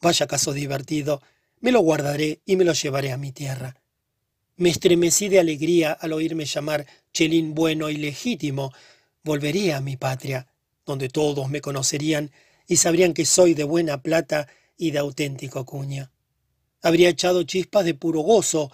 Vaya 0.00 0.28
caso 0.28 0.52
divertido. 0.52 1.22
Me 1.60 1.72
lo 1.72 1.80
guardaré 1.80 2.40
y 2.44 2.56
me 2.56 2.64
lo 2.64 2.72
llevaré 2.72 3.12
a 3.12 3.16
mi 3.16 3.32
tierra. 3.32 3.76
Me 4.56 4.70
estremecí 4.70 5.28
de 5.28 5.40
alegría 5.40 5.92
al 5.92 6.12
oírme 6.12 6.44
llamar 6.44 6.86
chelín 7.12 7.54
bueno 7.54 7.88
y 7.88 7.96
legítimo. 7.96 8.72
Volveré 9.22 9.72
a 9.72 9.80
mi 9.80 9.96
patria, 9.96 10.46
donde 10.84 11.08
todos 11.08 11.48
me 11.48 11.60
conocerían 11.60 12.30
y 12.66 12.76
sabrían 12.76 13.14
que 13.14 13.24
soy 13.24 13.54
de 13.54 13.64
buena 13.64 14.02
plata 14.02 14.48
y 14.76 14.90
de 14.90 14.98
auténtico 14.98 15.64
cuña. 15.64 16.10
Habría 16.82 17.08
echado 17.08 17.42
chispas 17.42 17.84
de 17.84 17.94
puro 17.94 18.20
gozo 18.20 18.72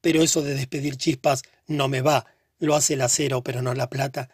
pero 0.00 0.22
eso 0.22 0.42
de 0.42 0.54
despedir 0.54 0.96
chispas 0.96 1.42
no 1.66 1.88
me 1.88 2.00
va, 2.00 2.26
lo 2.58 2.74
hace 2.74 2.94
el 2.94 3.02
acero, 3.02 3.42
pero 3.42 3.62
no 3.62 3.74
la 3.74 3.90
plata. 3.90 4.30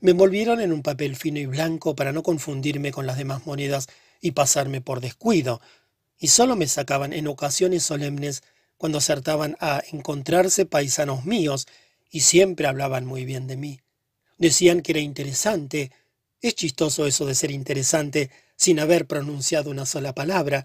Me 0.00 0.12
envolvieron 0.12 0.60
en 0.60 0.72
un 0.72 0.82
papel 0.82 1.16
fino 1.16 1.38
y 1.38 1.46
blanco 1.46 1.94
para 1.94 2.12
no 2.12 2.22
confundirme 2.22 2.92
con 2.92 3.06
las 3.06 3.18
demás 3.18 3.46
monedas 3.46 3.88
y 4.20 4.32
pasarme 4.32 4.80
por 4.80 5.00
descuido, 5.00 5.60
y 6.22 6.28
solo 6.28 6.54
me 6.54 6.68
sacaban 6.68 7.12
en 7.12 7.26
ocasiones 7.26 7.82
solemnes 7.82 8.44
cuando 8.76 8.98
acertaban 8.98 9.56
a 9.58 9.82
encontrarse 9.90 10.66
paisanos 10.66 11.24
míos, 11.24 11.66
y 12.12 12.20
siempre 12.20 12.68
hablaban 12.68 13.04
muy 13.06 13.24
bien 13.24 13.48
de 13.48 13.56
mí. 13.56 13.80
Decían 14.38 14.82
que 14.82 14.92
era 14.92 15.00
interesante. 15.00 15.90
Es 16.40 16.54
chistoso 16.54 17.08
eso 17.08 17.26
de 17.26 17.34
ser 17.34 17.50
interesante 17.50 18.30
sin 18.54 18.78
haber 18.78 19.08
pronunciado 19.08 19.68
una 19.68 19.84
sola 19.84 20.14
palabra. 20.14 20.64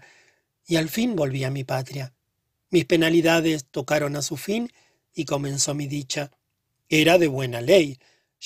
Y 0.64 0.76
al 0.76 0.88
fin 0.88 1.16
volví 1.16 1.42
a 1.42 1.50
mi 1.50 1.64
patria. 1.64 2.14
Mis 2.70 2.84
penalidades 2.84 3.66
tocaron 3.68 4.14
a 4.14 4.22
su 4.22 4.36
fin 4.36 4.70
y 5.12 5.24
comenzó 5.24 5.74
mi 5.74 5.88
dicha. 5.88 6.30
Era 6.88 7.18
de 7.18 7.26
buena 7.26 7.62
ley. 7.62 7.98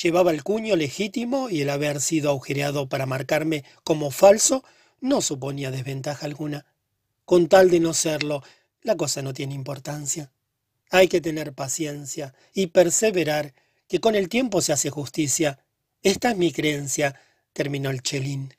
Llevaba 0.02 0.30
el 0.30 0.42
cuño 0.42 0.76
legítimo 0.76 1.50
y 1.50 1.60
el 1.60 1.68
haber 1.68 2.00
sido 2.00 2.30
agujereado 2.30 2.88
para 2.88 3.04
marcarme 3.04 3.64
como 3.84 4.10
falso 4.10 4.64
no 5.00 5.20
suponía 5.20 5.70
desventaja 5.70 6.24
alguna. 6.24 6.64
Con 7.24 7.48
tal 7.48 7.70
de 7.70 7.80
no 7.80 7.94
serlo, 7.94 8.42
la 8.82 8.96
cosa 8.96 9.22
no 9.22 9.32
tiene 9.32 9.54
importancia. 9.54 10.32
Hay 10.90 11.08
que 11.08 11.20
tener 11.20 11.54
paciencia 11.54 12.34
y 12.52 12.68
perseverar, 12.68 13.54
que 13.88 14.00
con 14.00 14.14
el 14.14 14.28
tiempo 14.28 14.60
se 14.60 14.72
hace 14.72 14.90
justicia. 14.90 15.64
Esta 16.02 16.32
es 16.32 16.36
mi 16.36 16.52
creencia, 16.52 17.18
terminó 17.52 17.90
el 17.90 18.02
chelín. 18.02 18.54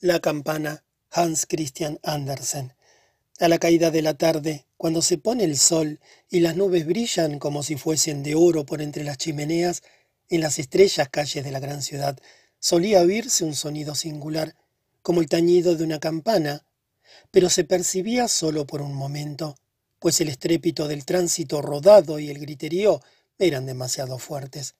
La 0.00 0.18
campana, 0.18 0.82
Hans 1.14 1.44
Christian 1.44 1.98
Andersen. 2.02 2.72
A 3.38 3.48
la 3.48 3.58
caída 3.58 3.90
de 3.90 4.00
la 4.00 4.14
tarde, 4.14 4.64
cuando 4.78 5.02
se 5.02 5.18
pone 5.18 5.44
el 5.44 5.58
sol 5.58 6.00
y 6.30 6.40
las 6.40 6.56
nubes 6.56 6.86
brillan 6.86 7.38
como 7.38 7.62
si 7.62 7.76
fuesen 7.76 8.22
de 8.22 8.34
oro 8.34 8.64
por 8.64 8.80
entre 8.80 9.04
las 9.04 9.18
chimeneas, 9.18 9.82
en 10.30 10.40
las 10.40 10.58
estrellas 10.58 11.10
calles 11.10 11.44
de 11.44 11.50
la 11.50 11.60
gran 11.60 11.82
ciudad, 11.82 12.18
solía 12.58 13.02
oírse 13.02 13.44
un 13.44 13.54
sonido 13.54 13.94
singular, 13.94 14.56
como 15.02 15.20
el 15.20 15.28
tañido 15.28 15.76
de 15.76 15.84
una 15.84 16.00
campana, 16.00 16.64
pero 17.30 17.50
se 17.50 17.64
percibía 17.64 18.26
solo 18.26 18.66
por 18.66 18.80
un 18.80 18.94
momento, 18.94 19.56
pues 19.98 20.18
el 20.22 20.28
estrépito 20.28 20.88
del 20.88 21.04
tránsito 21.04 21.60
rodado 21.60 22.20
y 22.20 22.30
el 22.30 22.38
griterío 22.38 23.02
eran 23.38 23.66
demasiado 23.66 24.18
fuertes. 24.18 24.76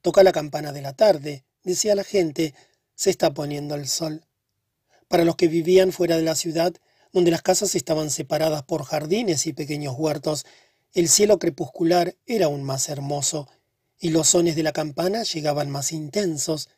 Toca 0.00 0.22
la 0.22 0.30
campana 0.30 0.72
de 0.72 0.82
la 0.82 0.92
tarde, 0.92 1.44
decía 1.64 1.96
la 1.96 2.04
gente, 2.04 2.54
se 2.94 3.10
está 3.10 3.34
poniendo 3.34 3.74
el 3.74 3.88
sol. 3.88 4.25
Para 5.08 5.24
los 5.24 5.36
que 5.36 5.48
vivían 5.48 5.92
fuera 5.92 6.16
de 6.16 6.22
la 6.22 6.34
ciudad, 6.34 6.74
donde 7.12 7.30
las 7.30 7.42
casas 7.42 7.74
estaban 7.74 8.10
separadas 8.10 8.62
por 8.62 8.84
jardines 8.84 9.46
y 9.46 9.52
pequeños 9.52 9.94
huertos, 9.96 10.44
el 10.92 11.08
cielo 11.08 11.38
crepuscular 11.38 12.16
era 12.26 12.46
aún 12.46 12.64
más 12.64 12.88
hermoso, 12.88 13.48
y 13.98 14.10
los 14.10 14.28
sones 14.28 14.56
de 14.56 14.62
la 14.62 14.72
campana 14.72 15.22
llegaban 15.22 15.70
más 15.70 15.92
intensos. 15.92 16.68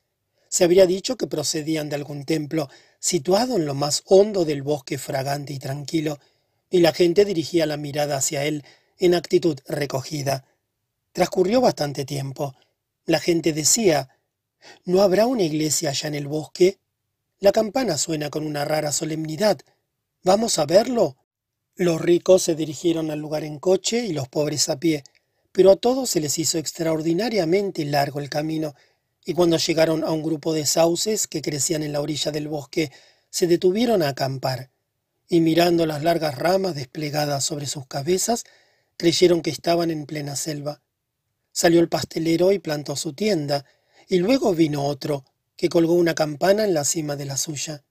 Se 0.49 0.64
habría 0.64 0.87
dicho 0.87 1.16
que 1.16 1.26
procedían 1.26 1.88
de 1.88 1.97
algún 1.97 2.25
templo 2.25 2.68
situado 3.00 3.56
en 3.56 3.66
lo 3.66 3.75
más 3.75 4.02
hondo 4.06 4.44
del 4.44 4.62
bosque 4.62 4.99
fragante 4.99 5.52
y 5.52 5.58
tranquilo, 5.58 6.18
y 6.70 6.80
la 6.80 6.92
gente 6.92 7.25
dirigía 7.25 7.66
la 7.66 7.76
mirada 7.76 8.16
hacia 8.16 8.44
él 8.44 8.64
en 8.99 9.14
actitud 9.14 9.58
recogida. 9.66 10.44
Transcurrió 11.12 11.61
bastante 11.61 12.04
tiempo. 12.04 12.54
La 13.06 13.20
gente 13.20 13.52
decía, 13.52 14.11
¿no 14.85 15.02
habrá 15.02 15.26
una 15.26 15.42
iglesia 15.42 15.90
allá 15.90 16.08
en 16.08 16.14
el 16.14 16.28
bosque? 16.28 16.78
La 17.40 17.52
campana 17.52 17.99
suena 17.99 18.30
con 18.30 18.45
una 18.45 18.64
rara 18.64 18.90
solemnidad. 18.90 19.61
¿Vamos 20.25 20.59
a 20.59 20.66
verlo? 20.66 21.16
Los 21.76 22.00
ricos 22.00 22.42
se 22.42 22.57
dirigieron 22.57 23.12
al 23.12 23.21
lugar 23.21 23.45
en 23.45 23.61
coche 23.61 24.04
y 24.04 24.12
los 24.12 24.28
pobres 24.28 24.68
a 24.68 24.80
pie, 24.80 25.04
pero 25.52 25.71
a 25.71 25.76
todos 25.76 26.11
se 26.11 26.18
les 26.21 26.37
hizo 26.40 26.59
extraordinariamente 26.59 27.85
largo 27.85 28.18
el 28.18 28.28
camino, 28.28 28.75
y 29.25 29.35
cuando 29.35 29.57
llegaron 29.57 30.02
a 30.02 30.11
un 30.11 30.25
grupo 30.25 30.52
de 30.52 30.66
sauces 30.66 31.28
que 31.28 31.40
crecían 31.40 31.85
en 31.85 31.92
la 31.92 32.00
orilla 32.00 32.33
del 32.33 32.49
bosque, 32.49 32.90
se 33.30 33.47
detuvieron 33.47 34.02
a 34.02 34.09
acampar, 34.09 34.73
y 35.28 35.40
mirando 35.40 35.87
las 35.87 36.02
largas 36.02 36.35
ramas 36.35 36.75
desplegadas 36.75 37.45
sobre 37.45 37.66
sus 37.66 37.87
cabezas, 37.87 38.47
creyeron 38.97 39.42
que 39.42 39.50
estaban 39.50 39.92
en 39.92 40.07
plena 40.07 40.35
selva. 40.35 40.83
Salió 41.52 41.78
el 41.78 41.88
pastelero 41.88 42.50
y 42.50 42.59
plantó 42.59 42.97
su 42.97 43.12
tienda, 43.12 43.64
y 44.09 44.18
luego 44.18 44.54
vino 44.54 44.85
otro, 44.85 45.25
que 45.58 45.68
colgó 45.68 45.94
una 45.94 46.14
campana 46.14 46.64
en 46.64 46.72
la 46.72 46.84
cima 46.84 47.16
de 47.16 47.24
la 47.24 47.36
suya. 47.36 47.82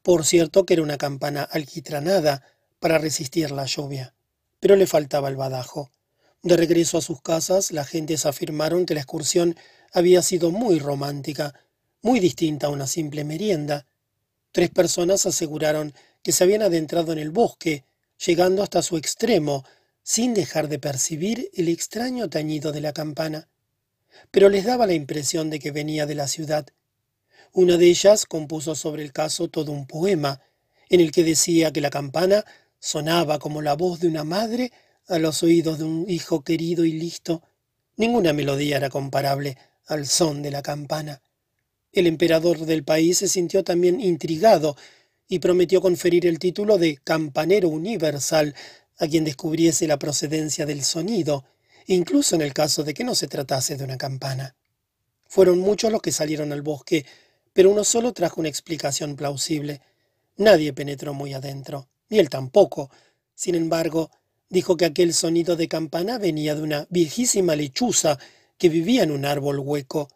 Por 0.00 0.24
cierto 0.24 0.64
que 0.64 0.74
era 0.74 0.82
una 0.84 0.96
campana 0.96 1.42
alquitranada 1.42 2.44
para 2.78 2.98
resistir 2.98 3.50
la 3.50 3.66
lluvia, 3.66 4.14
pero 4.60 4.76
le 4.76 4.86
faltaba 4.86 5.28
el 5.28 5.34
badajo. 5.34 5.90
De 6.42 6.56
regreso 6.56 6.98
a 6.98 7.02
sus 7.02 7.20
casas, 7.20 7.72
las 7.72 7.88
gentes 7.88 8.26
afirmaron 8.26 8.86
que 8.86 8.94
la 8.94 9.00
excursión 9.00 9.56
había 9.92 10.22
sido 10.22 10.52
muy 10.52 10.78
romántica, 10.78 11.52
muy 12.00 12.20
distinta 12.20 12.68
a 12.68 12.70
una 12.70 12.86
simple 12.86 13.24
merienda. 13.24 13.86
Tres 14.52 14.70
personas 14.70 15.26
aseguraron 15.26 15.92
que 16.22 16.30
se 16.30 16.44
habían 16.44 16.62
adentrado 16.62 17.12
en 17.12 17.18
el 17.18 17.30
bosque, 17.30 17.84
llegando 18.24 18.62
hasta 18.62 18.82
su 18.82 18.96
extremo, 18.96 19.64
sin 20.04 20.32
dejar 20.32 20.68
de 20.68 20.78
percibir 20.78 21.50
el 21.54 21.68
extraño 21.68 22.30
tañido 22.30 22.70
de 22.70 22.80
la 22.80 22.92
campana. 22.92 23.48
Pero 24.30 24.48
les 24.48 24.64
daba 24.64 24.86
la 24.86 24.94
impresión 24.94 25.50
de 25.50 25.58
que 25.58 25.72
venía 25.72 26.06
de 26.06 26.14
la 26.14 26.28
ciudad, 26.28 26.66
una 27.52 27.76
de 27.76 27.86
ellas 27.86 28.26
compuso 28.26 28.74
sobre 28.74 29.02
el 29.02 29.12
caso 29.12 29.48
todo 29.48 29.72
un 29.72 29.86
poema, 29.86 30.40
en 30.88 31.00
el 31.00 31.12
que 31.12 31.24
decía 31.24 31.72
que 31.72 31.80
la 31.80 31.90
campana 31.90 32.44
sonaba 32.78 33.38
como 33.38 33.62
la 33.62 33.74
voz 33.74 34.00
de 34.00 34.08
una 34.08 34.24
madre 34.24 34.72
a 35.08 35.18
los 35.18 35.42
oídos 35.42 35.78
de 35.78 35.84
un 35.84 36.04
hijo 36.08 36.42
querido 36.42 36.84
y 36.84 36.92
listo. 36.92 37.42
Ninguna 37.96 38.32
melodía 38.32 38.76
era 38.76 38.88
comparable 38.88 39.56
al 39.86 40.06
son 40.06 40.42
de 40.42 40.50
la 40.50 40.62
campana. 40.62 41.20
El 41.92 42.06
emperador 42.06 42.66
del 42.66 42.84
país 42.84 43.18
se 43.18 43.28
sintió 43.28 43.64
también 43.64 44.00
intrigado 44.00 44.76
y 45.28 45.40
prometió 45.40 45.80
conferir 45.80 46.26
el 46.26 46.38
título 46.38 46.78
de 46.78 46.98
campanero 47.02 47.68
universal 47.68 48.54
a 48.98 49.08
quien 49.08 49.24
descubriese 49.24 49.88
la 49.88 49.98
procedencia 49.98 50.66
del 50.66 50.84
sonido, 50.84 51.44
incluso 51.86 52.36
en 52.36 52.42
el 52.42 52.52
caso 52.52 52.84
de 52.84 52.94
que 52.94 53.04
no 53.04 53.14
se 53.14 53.26
tratase 53.26 53.76
de 53.76 53.84
una 53.84 53.98
campana. 53.98 54.54
Fueron 55.26 55.58
muchos 55.58 55.90
los 55.90 56.02
que 56.02 56.12
salieron 56.12 56.52
al 56.52 56.62
bosque 56.62 57.06
pero 57.52 57.70
uno 57.70 57.84
solo 57.84 58.12
trajo 58.12 58.40
una 58.40 58.48
explicación 58.48 59.16
plausible. 59.16 59.80
Nadie 60.36 60.72
penetró 60.72 61.14
muy 61.14 61.34
adentro, 61.34 61.88
ni 62.08 62.18
él 62.18 62.30
tampoco. 62.30 62.90
Sin 63.34 63.54
embargo, 63.54 64.10
dijo 64.48 64.76
que 64.76 64.84
aquel 64.84 65.14
sonido 65.14 65.56
de 65.56 65.68
campana 65.68 66.18
venía 66.18 66.54
de 66.54 66.62
una 66.62 66.86
viejísima 66.90 67.56
lechuza 67.56 68.18
que 68.58 68.68
vivía 68.68 69.02
en 69.02 69.10
un 69.10 69.24
árbol 69.24 69.58
hueco. 69.58 70.08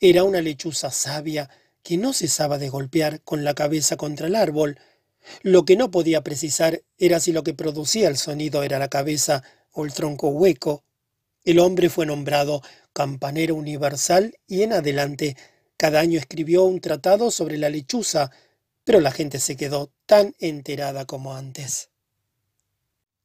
Era 0.00 0.24
una 0.24 0.40
lechuza 0.40 0.90
sabia 0.90 1.48
que 1.82 1.96
no 1.96 2.12
cesaba 2.12 2.58
de 2.58 2.68
golpear 2.68 3.22
con 3.22 3.44
la 3.44 3.54
cabeza 3.54 3.96
contra 3.96 4.26
el 4.26 4.34
árbol. 4.34 4.78
Lo 5.42 5.64
que 5.64 5.76
no 5.76 5.90
podía 5.90 6.22
precisar 6.22 6.82
era 6.98 7.20
si 7.20 7.32
lo 7.32 7.42
que 7.42 7.54
producía 7.54 8.08
el 8.08 8.16
sonido 8.16 8.62
era 8.62 8.78
la 8.78 8.88
cabeza 8.88 9.42
o 9.72 9.84
el 9.84 9.92
tronco 9.92 10.28
hueco. 10.28 10.84
El 11.44 11.58
hombre 11.58 11.88
fue 11.88 12.06
nombrado 12.06 12.62
campanero 12.92 13.54
universal 13.54 14.36
y 14.46 14.62
en 14.62 14.72
adelante 14.74 15.36
cada 15.80 16.00
año 16.00 16.18
escribió 16.18 16.64
un 16.64 16.82
tratado 16.82 17.30
sobre 17.30 17.56
la 17.56 17.70
lechuza, 17.70 18.30
pero 18.84 19.00
la 19.00 19.12
gente 19.12 19.40
se 19.40 19.56
quedó 19.56 19.90
tan 20.04 20.34
enterada 20.38 21.06
como 21.06 21.34
antes. 21.34 21.88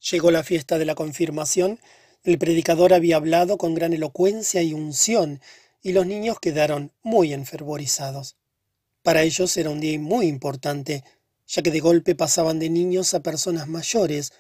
Llegó 0.10 0.32
la 0.32 0.42
fiesta 0.42 0.78
de 0.78 0.86
la 0.86 0.96
confirmación, 0.96 1.82
el 2.24 2.38
predicador 2.38 2.94
había 2.94 3.18
hablado 3.18 3.58
con 3.58 3.76
gran 3.76 3.92
elocuencia 3.92 4.62
y 4.62 4.72
unción, 4.72 5.42
y 5.82 5.92
los 5.92 6.06
niños 6.06 6.40
quedaron 6.40 6.94
muy 7.04 7.34
enfervorizados. 7.34 8.38
Para 9.04 9.24
ellos 9.24 9.58
era 9.58 9.70
un 9.70 9.82
día 9.82 10.00
muy 10.00 10.28
importante, 10.28 11.04
ya 11.46 11.62
que 11.62 11.72
de 11.72 11.82
golpe 11.82 12.16
pasaban 12.16 12.58
de 12.60 12.70
niños 12.70 13.14
a 13.14 13.20
personas 13.20 13.68
mayores. 13.68 14.32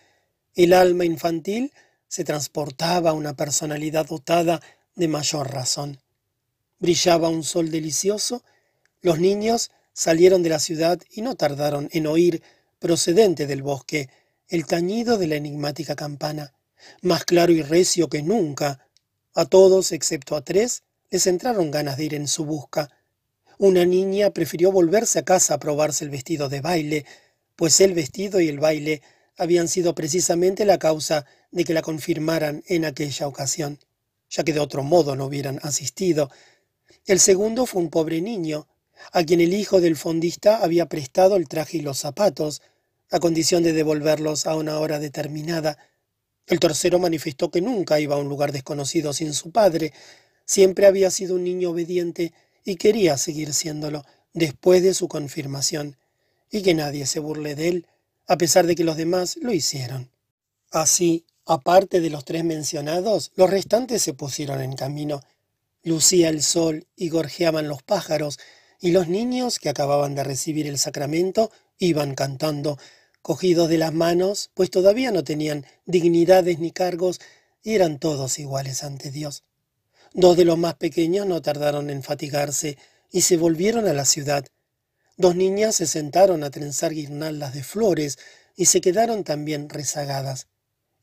El 0.53 0.71
alma 0.71 1.03
infantil 1.03 1.73
se 2.07 2.23
transportaba 2.23 3.09
a 3.09 3.13
una 3.13 3.35
personalidad 3.35 4.05
dotada 4.05 4.61
de 4.95 5.09
mayor 5.09 5.51
razón. 5.51 5.99
Brillaba 6.79 7.29
un 7.29 7.43
sol 7.43 7.71
delicioso. 7.71 8.43
Los 9.01 9.19
niños 9.19 9.71
salieron 9.93 10.43
de 10.43 10.49
la 10.49 10.59
ciudad 10.59 10.99
y 11.09 11.21
no 11.21 11.35
tardaron 11.35 11.89
en 11.91 12.07
oír, 12.07 12.43
procedente 12.79 13.47
del 13.47 13.63
bosque, 13.63 14.09
el 14.49 14.65
tañido 14.65 15.17
de 15.17 15.27
la 15.27 15.35
enigmática 15.35 15.95
campana, 15.95 16.53
más 17.01 17.23
claro 17.23 17.51
y 17.51 17.61
recio 17.61 18.09
que 18.09 18.21
nunca. 18.21 18.87
A 19.33 19.45
todos, 19.45 19.91
excepto 19.91 20.35
a 20.35 20.43
tres, 20.43 20.83
les 21.09 21.27
entraron 21.27 21.71
ganas 21.71 21.97
de 21.97 22.05
ir 22.05 22.13
en 22.13 22.27
su 22.27 22.45
busca. 22.45 22.89
Una 23.57 23.85
niña 23.85 24.31
prefirió 24.31 24.71
volverse 24.71 25.19
a 25.19 25.25
casa 25.25 25.53
a 25.53 25.59
probarse 25.59 26.03
el 26.03 26.09
vestido 26.11 26.49
de 26.49 26.61
baile, 26.61 27.05
pues 27.55 27.79
el 27.79 27.93
vestido 27.93 28.41
y 28.41 28.49
el 28.49 28.59
baile 28.59 29.01
habían 29.37 29.67
sido 29.67 29.95
precisamente 29.95 30.65
la 30.65 30.77
causa 30.77 31.25
de 31.51 31.63
que 31.63 31.73
la 31.73 31.81
confirmaran 31.81 32.63
en 32.67 32.85
aquella 32.85 33.27
ocasión, 33.27 33.79
ya 34.29 34.43
que 34.43 34.53
de 34.53 34.59
otro 34.59 34.83
modo 34.83 35.15
no 35.15 35.25
hubieran 35.25 35.59
asistido, 35.63 36.29
el 37.05 37.19
segundo 37.19 37.65
fue 37.65 37.81
un 37.81 37.89
pobre 37.89 38.21
niño, 38.21 38.67
a 39.11 39.23
quien 39.23 39.39
el 39.41 39.53
hijo 39.53 39.79
del 39.79 39.95
fondista 39.95 40.57
había 40.57 40.87
prestado 40.87 41.35
el 41.35 41.47
traje 41.47 41.77
y 41.77 41.81
los 41.81 41.99
zapatos, 41.99 42.61
a 43.11 43.19
condición 43.19 43.61
de 43.61 43.73
devolverlos 43.73 44.47
a 44.47 44.55
una 44.55 44.79
hora 44.79 44.99
determinada. 44.99 45.77
El 46.47 46.59
tercero 46.59 46.97
manifestó 46.97 47.51
que 47.51 47.61
nunca 47.61 47.99
iba 47.99 48.15
a 48.15 48.19
un 48.19 48.29
lugar 48.29 48.51
desconocido 48.51 49.13
sin 49.13 49.33
su 49.33 49.51
padre, 49.51 49.93
siempre 50.45 50.87
había 50.87 51.11
sido 51.11 51.35
un 51.35 51.43
niño 51.43 51.71
obediente 51.71 52.33
y 52.63 52.75
quería 52.75 53.17
seguir 53.17 53.53
siéndolo 53.53 54.03
después 54.33 54.81
de 54.81 54.93
su 54.93 55.07
confirmación, 55.07 55.97
y 56.51 56.61
que 56.61 56.73
nadie 56.73 57.05
se 57.05 57.19
burle 57.19 57.55
de 57.55 57.67
él, 57.69 57.87
a 58.27 58.37
pesar 58.37 58.65
de 58.65 58.75
que 58.75 58.83
los 58.83 58.97
demás 58.97 59.37
lo 59.37 59.53
hicieron. 59.53 60.09
Así, 60.71 61.25
aparte 61.45 62.01
de 62.01 62.09
los 62.09 62.25
tres 62.25 62.43
mencionados, 62.43 63.31
los 63.35 63.49
restantes 63.49 64.01
se 64.01 64.13
pusieron 64.13 64.61
en 64.61 64.75
camino, 64.75 65.21
Lucía 65.85 66.29
el 66.29 66.41
sol 66.41 66.87
y 66.95 67.09
gorjeaban 67.09 67.67
los 67.67 67.83
pájaros, 67.83 68.39
y 68.81 68.89
los 68.89 69.07
niños 69.07 69.59
que 69.59 69.69
acababan 69.69 70.15
de 70.15 70.23
recibir 70.23 70.65
el 70.65 70.79
sacramento 70.79 71.51
iban 71.77 72.15
cantando, 72.15 72.79
cogidos 73.21 73.69
de 73.69 73.77
las 73.77 73.93
manos, 73.93 74.49
pues 74.55 74.71
todavía 74.71 75.11
no 75.11 75.23
tenían 75.23 75.63
dignidades 75.85 76.57
ni 76.57 76.71
cargos 76.71 77.19
y 77.61 77.75
eran 77.75 77.99
todos 77.99 78.39
iguales 78.39 78.83
ante 78.83 79.11
Dios. 79.11 79.43
Dos 80.11 80.35
de 80.35 80.45
los 80.45 80.57
más 80.57 80.73
pequeños 80.73 81.27
no 81.27 81.43
tardaron 81.43 81.91
en 81.91 82.01
fatigarse 82.01 82.79
y 83.11 83.21
se 83.21 83.37
volvieron 83.37 83.87
a 83.87 83.93
la 83.93 84.05
ciudad. 84.05 84.43
Dos 85.17 85.35
niñas 85.35 85.75
se 85.75 85.85
sentaron 85.85 86.43
a 86.43 86.49
trenzar 86.49 86.95
guirnaldas 86.95 87.53
de 87.53 87.63
flores 87.63 88.17
y 88.55 88.65
se 88.65 88.81
quedaron 88.81 89.23
también 89.23 89.69
rezagadas. 89.69 90.47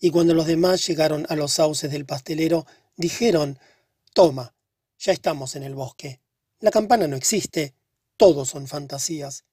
Y 0.01 0.11
cuando 0.11 0.35
los 0.35 0.49
demás 0.49 0.85
llegaron 0.85 1.25
a 1.29 1.37
los 1.37 1.53
sauces 1.53 1.93
del 1.93 2.05
pastelero, 2.05 2.67
dijeron, 2.97 3.61
Toma, 4.13 4.55
ya 5.03 5.13
estamos 5.13 5.57
en 5.57 5.65
el 5.65 5.75
bosque. 5.75 6.21
La 6.61 6.71
campana 6.71 7.09
no 7.09 7.17
existe. 7.17 7.75
Todos 8.17 8.51
son 8.51 8.69
fantasías. 8.69 9.45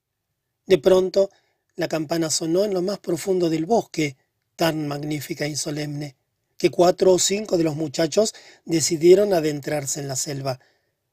De 0.67 0.77
pronto, 0.77 1.31
la 1.75 1.87
campana 1.87 2.29
sonó 2.29 2.65
en 2.65 2.73
lo 2.73 2.83
más 2.83 2.99
profundo 2.99 3.49
del 3.49 3.65
bosque, 3.65 4.15
tan 4.55 4.87
magnífica 4.87 5.47
y 5.47 5.55
solemne, 5.55 6.15
que 6.57 6.69
cuatro 6.69 7.13
o 7.13 7.19
cinco 7.19 7.57
de 7.57 7.63
los 7.63 7.75
muchachos 7.75 8.35
decidieron 8.65 9.33
adentrarse 9.33 9.99
en 9.99 10.07
la 10.07 10.15
selva. 10.15 10.59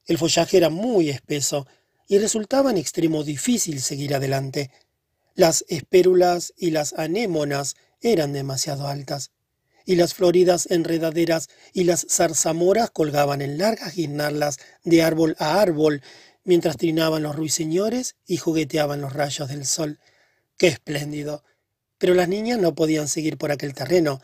El 0.04 0.18
follaje 0.18 0.58
era 0.58 0.68
muy 0.68 1.08
espeso 1.08 1.66
y 2.06 2.18
resultaba 2.18 2.70
en 2.70 2.76
extremo 2.76 3.24
difícil 3.24 3.80
seguir 3.80 4.14
adelante. 4.14 4.70
Las 5.34 5.64
espérulas 5.68 6.52
y 6.58 6.72
las 6.72 6.92
anémonas 6.92 7.76
eran 8.02 8.34
demasiado 8.34 8.86
altas, 8.86 9.30
y 9.86 9.94
las 9.94 10.12
floridas 10.12 10.66
enredaderas 10.70 11.48
y 11.72 11.84
las 11.84 12.06
zarzamoras 12.10 12.90
colgaban 12.90 13.40
en 13.40 13.56
largas 13.56 13.94
guirnaldas 13.94 14.58
de 14.84 15.02
árbol 15.02 15.36
a 15.38 15.60
árbol, 15.60 16.02
mientras 16.44 16.76
trinaban 16.76 17.22
los 17.22 17.36
ruiseñores 17.36 18.16
y 18.26 18.36
jugueteaban 18.36 19.00
los 19.00 19.12
rayos 19.14 19.48
del 19.48 19.64
sol. 19.64 20.00
¡Qué 20.58 20.66
espléndido! 20.66 21.44
Pero 21.98 22.14
las 22.14 22.28
niñas 22.28 22.58
no 22.58 22.74
podían 22.74 23.08
seguir 23.08 23.38
por 23.38 23.52
aquel 23.52 23.74
terreno. 23.74 24.20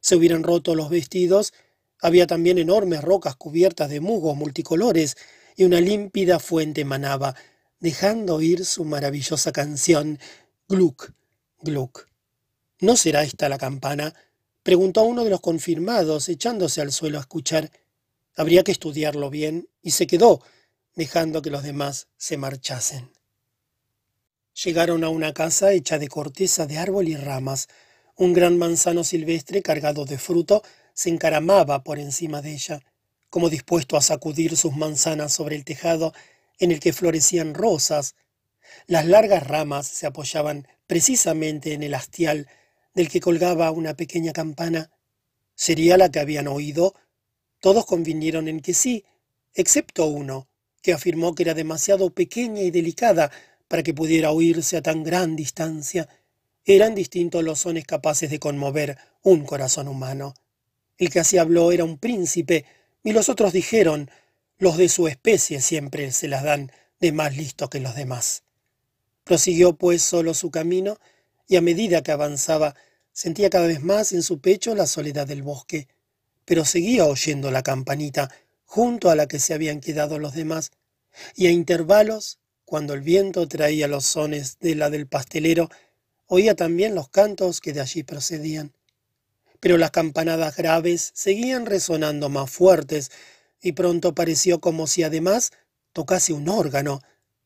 Se 0.00 0.14
hubieran 0.14 0.44
roto 0.44 0.74
los 0.74 0.88
vestidos. 0.88 1.52
Había 2.00 2.26
también 2.26 2.58
enormes 2.58 3.02
rocas 3.02 3.34
cubiertas 3.34 3.90
de 3.90 4.00
musgos 4.00 4.36
multicolores, 4.36 5.16
y 5.56 5.64
una 5.64 5.80
límpida 5.80 6.38
fuente 6.38 6.84
manaba, 6.84 7.34
dejando 7.80 8.36
oír 8.36 8.64
su 8.64 8.84
maravillosa 8.84 9.52
canción, 9.52 10.18
Gluck, 10.68 11.12
Gluck. 11.60 12.06
¿No 12.80 12.96
será 12.96 13.24
esta 13.24 13.48
la 13.48 13.58
campana? 13.58 14.14
Preguntó 14.70 15.02
uno 15.02 15.24
de 15.24 15.30
los 15.30 15.40
confirmados, 15.40 16.28
echándose 16.28 16.80
al 16.80 16.92
suelo 16.92 17.18
a 17.18 17.22
escuchar. 17.22 17.72
Habría 18.36 18.62
que 18.62 18.70
estudiarlo 18.70 19.28
bien, 19.28 19.68
y 19.82 19.90
se 19.90 20.06
quedó, 20.06 20.42
dejando 20.94 21.42
que 21.42 21.50
los 21.50 21.64
demás 21.64 22.06
se 22.16 22.36
marchasen. 22.36 23.10
Llegaron 24.62 25.02
a 25.02 25.08
una 25.08 25.34
casa 25.34 25.72
hecha 25.72 25.98
de 25.98 26.06
corteza 26.06 26.68
de 26.68 26.78
árbol 26.78 27.08
y 27.08 27.16
ramas. 27.16 27.66
Un 28.14 28.32
gran 28.32 28.58
manzano 28.58 29.02
silvestre 29.02 29.60
cargado 29.60 30.04
de 30.04 30.18
fruto 30.18 30.62
se 30.94 31.08
encaramaba 31.08 31.82
por 31.82 31.98
encima 31.98 32.40
de 32.40 32.52
ella, 32.52 32.80
como 33.28 33.48
dispuesto 33.48 33.96
a 33.96 34.02
sacudir 34.02 34.56
sus 34.56 34.76
manzanas 34.76 35.32
sobre 35.32 35.56
el 35.56 35.64
tejado 35.64 36.14
en 36.60 36.70
el 36.70 36.78
que 36.78 36.92
florecían 36.92 37.54
rosas. 37.54 38.14
Las 38.86 39.04
largas 39.04 39.44
ramas 39.48 39.88
se 39.88 40.06
apoyaban 40.06 40.68
precisamente 40.86 41.72
en 41.72 41.82
el 41.82 41.94
hastial 41.94 42.46
del 42.94 43.08
que 43.08 43.20
colgaba 43.20 43.70
una 43.70 43.94
pequeña 43.94 44.32
campana. 44.32 44.90
¿Sería 45.54 45.96
la 45.96 46.10
que 46.10 46.20
habían 46.20 46.48
oído? 46.48 46.94
Todos 47.60 47.86
convinieron 47.86 48.48
en 48.48 48.60
que 48.60 48.74
sí, 48.74 49.04
excepto 49.54 50.06
uno, 50.06 50.48
que 50.82 50.92
afirmó 50.92 51.34
que 51.34 51.42
era 51.42 51.54
demasiado 51.54 52.10
pequeña 52.10 52.62
y 52.62 52.70
delicada 52.70 53.30
para 53.68 53.82
que 53.82 53.94
pudiera 53.94 54.32
oírse 54.32 54.76
a 54.76 54.82
tan 54.82 55.04
gran 55.04 55.36
distancia. 55.36 56.08
Eran 56.64 56.94
distintos 56.94 57.44
los 57.44 57.60
sones 57.60 57.84
capaces 57.84 58.30
de 58.30 58.40
conmover 58.40 58.98
un 59.22 59.44
corazón 59.44 59.88
humano. 59.88 60.34
El 60.98 61.10
que 61.10 61.20
así 61.20 61.38
habló 61.38 61.72
era 61.72 61.84
un 61.84 61.98
príncipe, 61.98 62.64
y 63.02 63.12
los 63.12 63.28
otros 63.28 63.52
dijeron, 63.52 64.10
los 64.58 64.76
de 64.76 64.88
su 64.88 65.08
especie 65.08 65.60
siempre 65.60 66.12
se 66.12 66.28
las 66.28 66.42
dan 66.42 66.70
de 67.00 67.12
más 67.12 67.36
listo 67.36 67.70
que 67.70 67.80
los 67.80 67.94
demás. 67.94 68.42
Prosiguió 69.24 69.74
pues 69.74 70.02
solo 70.02 70.34
su 70.34 70.50
camino, 70.50 70.98
y 71.50 71.56
a 71.56 71.60
medida 71.60 72.04
que 72.04 72.12
avanzaba 72.12 72.76
sentía 73.12 73.50
cada 73.50 73.66
vez 73.66 73.82
más 73.82 74.12
en 74.12 74.22
su 74.22 74.40
pecho 74.40 74.76
la 74.76 74.86
soledad 74.86 75.26
del 75.26 75.42
bosque, 75.42 75.88
pero 76.44 76.64
seguía 76.64 77.06
oyendo 77.06 77.50
la 77.50 77.64
campanita 77.64 78.30
junto 78.64 79.10
a 79.10 79.16
la 79.16 79.26
que 79.26 79.40
se 79.40 79.52
habían 79.52 79.80
quedado 79.80 80.20
los 80.20 80.32
demás, 80.32 80.70
y 81.34 81.48
a 81.48 81.50
intervalos, 81.50 82.38
cuando 82.64 82.94
el 82.94 83.00
viento 83.00 83.48
traía 83.48 83.88
los 83.88 84.06
sones 84.06 84.60
de 84.60 84.76
la 84.76 84.90
del 84.90 85.08
pastelero, 85.08 85.68
oía 86.28 86.54
también 86.54 86.94
los 86.94 87.08
cantos 87.08 87.60
que 87.60 87.72
de 87.72 87.80
allí 87.80 88.04
procedían. 88.04 88.72
Pero 89.58 89.76
las 89.76 89.90
campanadas 89.90 90.54
graves 90.54 91.10
seguían 91.14 91.66
resonando 91.66 92.28
más 92.28 92.48
fuertes, 92.48 93.10
y 93.60 93.72
pronto 93.72 94.14
pareció 94.14 94.60
como 94.60 94.86
si 94.86 95.02
además 95.02 95.50
tocase 95.92 96.32
un 96.32 96.48
órgano. 96.48 97.02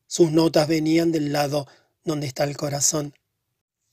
Sus 0.07 0.31
notas 0.31 0.69
venían 0.69 1.11
del 1.11 1.33
lado 1.33 1.67
donde 2.05 2.27
está 2.27 2.45
el 2.45 2.59
corazón. 2.59 3.15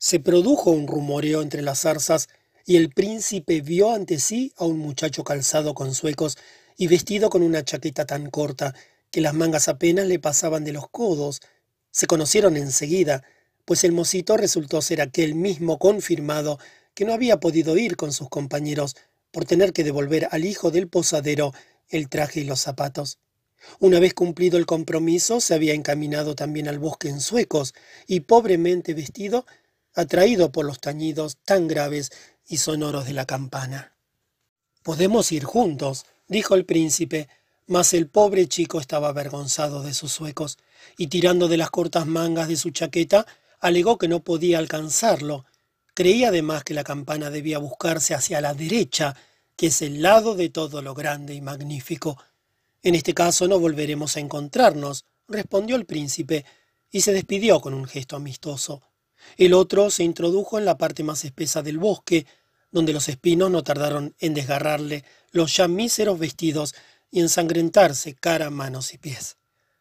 Se 0.04 0.20
produjo 0.20 0.72
un 0.72 0.88
rumoreo 0.88 1.44
entre 1.44 1.62
las 1.62 1.82
zarzas 1.82 2.28
y 2.66 2.78
el 2.78 2.90
príncipe 2.90 3.62
vio 3.62 3.94
ante 3.94 4.18
sí 4.18 4.52
a 4.58 4.66
un 4.66 4.80
muchacho 4.80 5.24
calzado 5.24 5.76
con 5.76 5.94
suecos 5.94 6.40
y 6.76 6.88
vestido 6.88 7.30
con 7.30 7.44
una 7.44 7.64
chaqueta 7.64 8.08
tan 8.08 8.32
corta 8.32 8.74
que 9.12 9.22
las 9.22 9.36
mangas 9.36 9.68
apenas 9.68 10.08
le 10.08 10.18
pasaban 10.18 10.64
de 10.64 10.72
los 10.72 10.90
codos. 10.90 11.40
Se 11.92 12.08
conocieron 12.08 12.58
enseguida, 12.58 13.22
pues 13.64 13.84
el 13.84 13.92
mocito 13.92 14.38
resultó 14.38 14.82
ser 14.82 15.02
aquel 15.02 15.36
mismo 15.36 15.78
confirmado 15.78 16.58
que 16.96 17.06
no 17.06 17.14
había 17.14 17.40
podido 17.40 17.78
ir 17.78 17.96
con 17.96 18.12
sus 18.12 18.28
compañeros 18.28 18.96
por 19.30 19.46
tener 19.46 19.72
que 19.72 19.84
devolver 19.84 20.30
al 20.32 20.46
hijo 20.46 20.72
del 20.72 20.88
posadero 20.88 21.54
el 21.90 22.10
traje 22.10 22.40
y 22.40 22.46
los 22.46 22.60
zapatos. 22.60 23.20
Una 23.80 24.00
vez 24.00 24.16
cumplido 24.16 24.58
el 24.58 24.66
compromiso, 24.66 25.40
se 25.42 25.54
había 25.54 25.76
encaminado 25.76 26.34
también 26.34 26.68
al 26.68 26.80
bosque 26.80 27.08
en 27.10 27.22
suecos 27.22 27.76
y 28.08 28.22
pobremente 28.22 28.96
vestido 28.96 29.46
atraído 29.94 30.52
por 30.52 30.66
los 30.66 30.80
tañidos 30.80 31.38
tan 31.44 31.68
graves 31.68 32.12
y 32.48 32.58
sonoros 32.58 33.06
de 33.06 33.14
la 33.14 33.26
campana. 33.26 33.94
Podemos 34.84 35.32
ir 35.32 35.44
juntos, 35.44 36.06
dijo 36.28 36.56
el 36.56 36.66
príncipe, 36.66 37.30
mas 37.68 37.94
el 37.94 38.08
pobre 38.08 38.48
chico 38.48 38.80
estaba 38.80 39.10
avergonzado 39.10 39.84
de 39.84 39.94
sus 39.94 40.12
suecos, 40.12 40.58
y 40.98 41.08
tirando 41.08 41.48
de 41.48 41.58
las 41.58 41.70
cortas 41.70 42.08
mangas 42.08 42.48
de 42.48 42.58
su 42.58 42.72
chaqueta, 42.72 43.26
alegó 43.60 43.98
que 43.98 44.08
no 44.08 44.22
podía 44.22 44.58
alcanzarlo. 44.58 45.46
Creía 45.94 46.30
además 46.30 46.64
que 46.64 46.74
la 46.74 46.84
campana 46.84 47.30
debía 47.30 47.60
buscarse 47.60 48.14
hacia 48.14 48.42
la 48.42 48.54
derecha, 48.54 49.16
que 49.56 49.68
es 49.68 49.82
el 49.82 50.02
lado 50.02 50.36
de 50.36 50.50
todo 50.50 50.82
lo 50.82 50.96
grande 50.96 51.34
y 51.34 51.42
magnífico. 51.42 52.18
En 52.82 52.96
este 52.96 53.14
caso 53.14 53.48
no 53.48 53.60
volveremos 53.60 54.18
a 54.18 54.20
encontrarnos, 54.20 55.06
respondió 55.28 55.76
el 55.76 55.86
príncipe, 55.86 56.46
y 56.90 57.02
se 57.02 57.14
despidió 57.14 57.62
con 57.62 57.74
un 57.74 57.86
gesto 57.86 58.16
amistoso. 58.16 58.82
El 59.38 59.54
otro 59.54 59.90
se 59.90 60.04
introdujo 60.04 60.58
en 60.58 60.66
la 60.66 60.78
parte 60.78 61.04
más 61.04 61.26
espesa 61.26 61.62
del 61.62 61.78
bosque, 61.78 62.26
donde 62.72 62.94
los 62.94 63.10
espinos 63.10 63.52
no 63.52 63.64
tardaron 63.64 64.16
en 64.20 64.34
desgarrarle 64.34 65.04
los 65.32 65.56
ya 65.56 65.68
míseros 65.68 66.20
vestidos 66.20 66.76
y 67.12 67.20
ensangrentarse 67.20 68.16
cara, 68.16 68.50
manos 68.50 68.94
y 68.94 68.98
pies. 68.98 69.38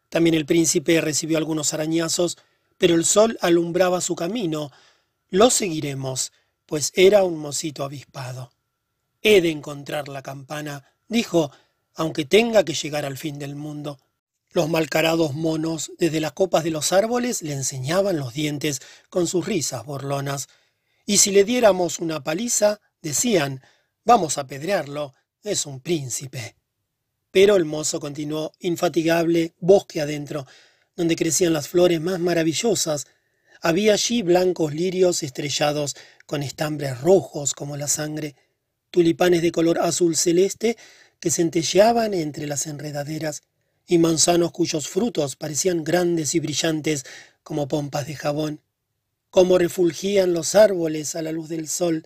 También 0.09 0.35
el 0.35 0.45
príncipe 0.45 0.99
recibió 0.99 1.37
algunos 1.37 1.73
arañazos, 1.73 2.37
pero 2.77 2.95
el 2.95 3.05
sol 3.05 3.37
alumbraba 3.41 4.01
su 4.01 4.15
camino. 4.15 4.71
Lo 5.29 5.49
seguiremos, 5.49 6.33
pues 6.65 6.91
era 6.95 7.23
un 7.23 7.37
mocito 7.37 7.83
avispado. 7.83 8.51
He 9.21 9.39
de 9.39 9.51
encontrar 9.51 10.09
la 10.09 10.21
campana, 10.21 10.83
dijo, 11.07 11.51
aunque 11.95 12.25
tenga 12.25 12.65
que 12.65 12.73
llegar 12.73 13.05
al 13.05 13.17
fin 13.17 13.39
del 13.39 13.55
mundo. 13.55 13.99
Los 14.53 14.67
malcarados 14.69 15.33
monos 15.33 15.93
desde 15.97 16.19
las 16.19 16.33
copas 16.33 16.65
de 16.65 16.71
los 16.71 16.91
árboles 16.91 17.41
le 17.41 17.53
enseñaban 17.53 18.17
los 18.17 18.33
dientes 18.33 18.81
con 19.09 19.25
sus 19.25 19.45
risas 19.45 19.85
borlonas. 19.85 20.49
Y 21.05 21.17
si 21.17 21.31
le 21.31 21.45
diéramos 21.45 21.99
una 21.99 22.21
paliza, 22.21 22.81
decían, 23.01 23.61
vamos 24.03 24.37
a 24.37 24.41
apedrearlo, 24.41 25.13
es 25.41 25.65
un 25.65 25.79
príncipe. 25.79 26.55
Pero 27.31 27.55
el 27.55 27.63
mozo 27.63 28.01
continuó 28.01 28.51
infatigable 28.59 29.53
bosque 29.59 30.01
adentro, 30.01 30.45
donde 30.97 31.15
crecían 31.15 31.53
las 31.53 31.69
flores 31.69 32.01
más 32.01 32.19
maravillosas. 32.19 33.07
Había 33.61 33.93
allí 33.93 34.21
blancos 34.21 34.73
lirios 34.73 35.23
estrellados 35.23 35.95
con 36.25 36.43
estambres 36.43 36.99
rojos 36.99 37.53
como 37.53 37.77
la 37.77 37.87
sangre, 37.87 38.35
tulipanes 38.89 39.41
de 39.41 39.53
color 39.53 39.79
azul 39.79 40.17
celeste 40.17 40.77
que 41.21 41.31
centelleaban 41.31 42.13
entre 42.13 42.47
las 42.47 42.67
enredaderas, 42.67 43.43
y 43.91 43.97
manzanos 43.97 44.53
cuyos 44.53 44.87
frutos 44.87 45.35
parecían 45.35 45.83
grandes 45.83 46.33
y 46.33 46.39
brillantes 46.39 47.03
como 47.43 47.67
pompas 47.67 48.07
de 48.07 48.15
jabón. 48.15 48.61
Cómo 49.29 49.57
refulgían 49.57 50.31
los 50.31 50.55
árboles 50.55 51.13
a 51.15 51.21
la 51.21 51.33
luz 51.33 51.49
del 51.49 51.67
sol, 51.67 52.05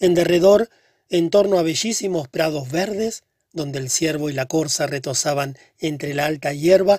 en 0.00 0.14
derredor, 0.14 0.70
en 1.10 1.28
torno 1.28 1.58
a 1.58 1.62
bellísimos 1.62 2.28
prados 2.28 2.70
verdes, 2.70 3.24
donde 3.52 3.78
el 3.78 3.90
ciervo 3.90 4.30
y 4.30 4.32
la 4.32 4.46
corza 4.46 4.86
retozaban 4.86 5.58
entre 5.78 6.14
la 6.14 6.24
alta 6.24 6.54
hierba, 6.54 6.98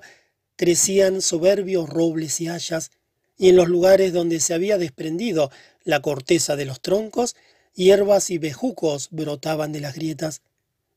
crecían 0.57 1.23
soberbios 1.23 1.89
robles 1.89 2.39
y 2.39 2.49
hayas, 2.49 2.91
y 3.35 3.49
en 3.49 3.55
los 3.55 3.67
lugares 3.67 4.13
donde 4.13 4.39
se 4.41 4.53
había 4.53 4.77
desprendido 4.77 5.49
la 5.83 6.03
corteza 6.03 6.55
de 6.55 6.65
los 6.65 6.81
troncos, 6.81 7.35
hierbas 7.73 8.29
y 8.29 8.37
bejucos 8.37 9.07
brotaban 9.09 9.71
de 9.71 9.79
las 9.79 9.95
grietas. 9.95 10.43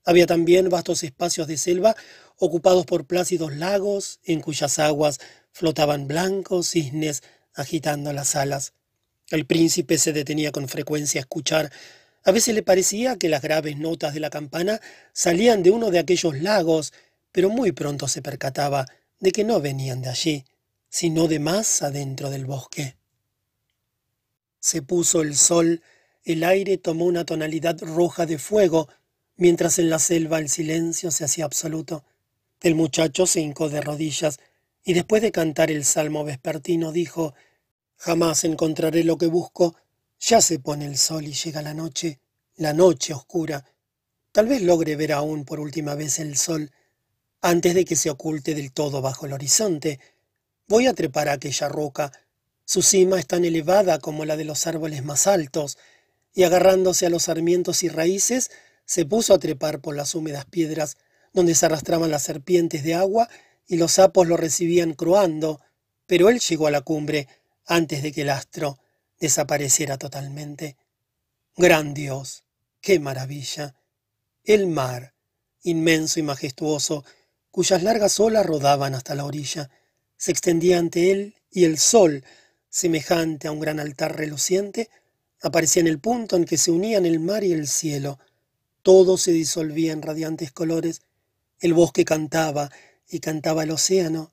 Había 0.05 0.27
también 0.27 0.69
vastos 0.69 1.03
espacios 1.03 1.47
de 1.47 1.57
selva 1.57 1.97
ocupados 2.37 2.87
por 2.87 3.07
plácidos 3.07 3.55
lagos 3.57 4.19
en 4.25 4.41
cuyas 4.41 4.79
aguas 4.79 5.21
flotaban 5.53 6.09
blancos 6.09 6.71
cisnes 6.71 7.23
agitando 7.55 8.13
las 8.13 8.35
alas. 8.35 8.73
El 9.31 9.47
príncipe 9.47 9.99
se 9.99 10.13
detenía 10.13 10.51
con 10.53 10.69
frecuencia 10.69 11.21
a 11.21 11.23
escuchar. 11.23 11.73
A 12.25 12.33
veces 12.33 12.55
le 12.55 12.63
parecía 12.63 13.17
que 13.17 13.29
las 13.29 13.43
graves 13.43 13.77
notas 13.77 14.15
de 14.15 14.21
la 14.21 14.31
campana 14.31 14.81
salían 15.13 15.63
de 15.63 15.71
uno 15.71 15.91
de 15.91 15.99
aquellos 15.99 16.41
lagos, 16.41 16.93
pero 17.31 17.49
muy 17.49 17.73
pronto 17.73 18.09
se 18.09 18.23
percataba 18.23 18.87
de 19.21 19.33
que 19.33 19.45
no 19.45 19.61
venían 19.61 20.03
de 20.03 20.09
allí, 20.09 20.45
sino 20.89 21.29
de 21.29 21.39
más 21.39 21.83
adentro 21.83 22.29
del 22.29 22.45
bosque. 22.45 22.97
Se 24.59 24.83
puso 24.83 25.23
el 25.23 25.37
sol, 25.37 25.83
el 26.25 26.45
aire 26.45 26.77
tomó 26.77 27.07
una 27.07 27.25
tonalidad 27.25 27.81
roja 27.81 28.27
de 28.27 28.39
fuego, 28.39 28.89
mientras 29.43 29.81
en 29.81 29.91
la 29.91 29.99
selva 29.99 30.39
el 30.39 30.49
silencio 30.49 31.11
se 31.11 31.25
hacía 31.25 31.47
absoluto. 31.47 32.05
El 32.61 32.77
muchacho 32.77 33.27
se 33.27 33.41
hincó 33.41 33.69
de 33.69 33.81
rodillas 33.81 34.39
y 34.85 34.93
después 34.93 35.21
de 35.21 35.33
cantar 35.33 35.69
el 35.73 35.85
salmo 35.85 36.23
vespertino 36.23 36.93
dijo, 36.93 37.35
Jamás 37.97 38.45
encontraré 38.45 39.03
lo 39.03 39.19
que 39.19 39.27
busco, 39.27 39.75
ya 40.21 40.41
se 40.41 40.61
pone 40.61 40.87
el 40.87 40.97
sol 40.97 41.27
y 41.27 41.33
llega 41.33 41.61
la 41.61 41.75
noche, 41.75 42.21
la 42.55 42.73
noche 42.73 43.15
oscura. 43.15 43.65
Tal 44.31 44.47
vez 44.47 44.63
logre 44.63 44.95
ver 44.95 45.11
aún 45.13 45.45
por 45.45 45.59
última 45.59 45.97
vez 45.97 46.21
el 46.21 46.37
sol, 46.37 46.71
antes 47.41 47.75
de 47.75 47.85
que 47.85 47.97
se 47.97 48.11
oculte 48.11 48.55
del 48.55 48.71
todo 48.71 49.03
bajo 49.03 49.27
el 49.27 49.33
horizonte. 49.33 49.99
Voy 50.69 50.87
a 50.87 50.95
trepar 50.95 51.29
a 51.29 51.33
aquella 51.33 51.69
roca. 51.69 52.13
Su 52.65 52.81
cima 52.81 53.19
es 53.19 53.27
tan 53.27 53.45
elevada 53.45 53.99
como 53.99 54.25
la 54.25 54.37
de 54.37 54.45
los 54.45 54.69
árboles 54.69 55.03
más 55.03 55.27
altos, 55.27 55.79
y 56.33 56.45
agarrándose 56.45 57.07
a 57.07 57.11
los 57.11 57.25
sarmientos 57.25 57.83
y 57.83 57.89
raíces, 57.89 58.53
se 58.85 59.07
puso 59.07 59.35
a 59.35 59.39
trepar 59.39 59.81
por 59.81 59.97
las 59.97 60.15
húmedas 60.15 60.45
piedras 60.47 60.97
donde 61.33 61.55
se 61.55 61.67
arrastraban 61.67 62.11
las 62.11 62.23
serpientes 62.23 62.83
de 62.83 62.95
agua 62.95 63.29
y 63.67 63.77
los 63.77 63.93
sapos 63.93 64.27
lo 64.27 64.37
recibían 64.37 64.95
croando, 64.95 65.61
pero 66.07 66.29
él 66.29 66.41
llegó 66.41 66.67
a 66.67 66.71
la 66.71 66.83
cumbre 66.83 67.29
antes 67.65 68.03
de 68.03 68.13
que 68.13 68.23
el 68.23 68.31
astro 68.31 68.79
desapareciera 69.19 69.99
totalmente. 69.99 70.77
Gran 71.57 71.95
Dios, 71.95 72.45
qué 72.81 72.99
maravilla. 72.99 73.75
El 74.45 74.67
mar, 74.67 75.15
inmenso 75.63 76.19
y 76.19 76.23
majestuoso, 76.23 77.05
cuyas 77.51 77.83
largas 77.83 78.19
olas 78.19 78.45
rodaban 78.45 78.95
hasta 78.95 79.15
la 79.15 79.25
orilla, 79.25 79.71
se 80.17 80.33
extendía 80.33 80.79
ante 80.79 81.11
él 81.11 81.37
y 81.51 81.65
el 81.65 81.79
sol, 81.79 82.25
semejante 82.69 83.49
a 83.49 83.53
un 83.53 83.61
gran 83.61 83.79
altar 83.79 84.17
reluciente, 84.17 84.89
aparecía 85.41 85.81
en 85.81 85.87
el 85.89 86.01
punto 86.01 86.37
en 86.37 86.45
que 86.45 86.57
se 86.57 86.71
unían 86.71 87.07
el 87.07 87.21
mar 87.21 87.45
y 87.45 87.53
el 87.53 87.69
cielo. 87.69 88.19
Todo 88.83 89.17
se 89.17 89.33
disolvía 89.33 89.93
en 89.93 90.03
radiantes 90.03 90.53
colores, 90.53 91.03
el 91.61 91.73
bosque 91.73 92.05
cantaba 92.05 92.71
y 93.09 93.21
cantaba 93.21 93.63
el 93.63 93.71
océano, 93.71 94.33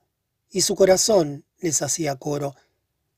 y 0.49 0.61
su 0.61 0.75
corazón 0.75 1.45
les 1.59 1.81
hacía 1.81 2.15
coro. 2.15 2.55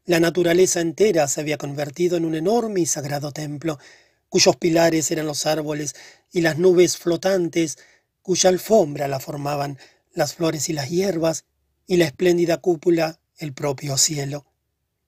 La 0.06 0.20
naturaleza 0.20 0.82
entera 0.82 1.28
se 1.28 1.40
había 1.40 1.58
convertido 1.58 2.18
en 2.18 2.26
un 2.26 2.36
enorme 2.36 2.82
y 2.82 2.86
sagrado 2.86 3.32
templo, 3.32 3.80
cuyos 4.28 4.58
pilares 4.58 5.12
eran 5.12 5.26
los 5.26 5.46
árboles 5.46 5.96
y 6.32 6.42
las 6.42 6.58
nubes 6.58 6.98
flotantes, 6.98 7.78
cuya 8.22 8.50
alfombra 8.50 9.08
la 9.08 9.20
formaban 9.20 9.78
las 10.14 10.36
flores 10.36 10.68
y 10.70 10.74
las 10.74 10.90
hierbas, 10.90 11.46
y 11.88 11.98
la 11.98 12.06
espléndida 12.06 12.58
cúpula 12.58 13.20
el 13.38 13.54
propio 13.54 13.98
cielo. 13.98 14.46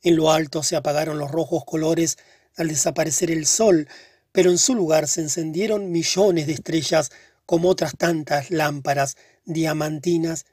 En 0.01 0.15
lo 0.15 0.31
alto 0.31 0.63
se 0.63 0.75
apagaron 0.75 1.17
los 1.17 1.31
rojos 1.31 1.63
colores 1.65 2.17
al 2.55 2.67
desaparecer 2.67 3.31
el 3.31 3.45
sol, 3.45 3.87
pero 4.33 4.51
en 4.51 4.57
su 4.57 4.75
lugar 4.75 5.07
se 5.07 5.21
encendieron 5.21 5.91
millones 5.91 6.47
de 6.47 6.53
estrellas 6.53 7.11
como 7.45 7.69
otras 7.69 7.93
tantas 7.97 8.51
lámparas 8.51 9.15
diamantinas, 9.45 10.45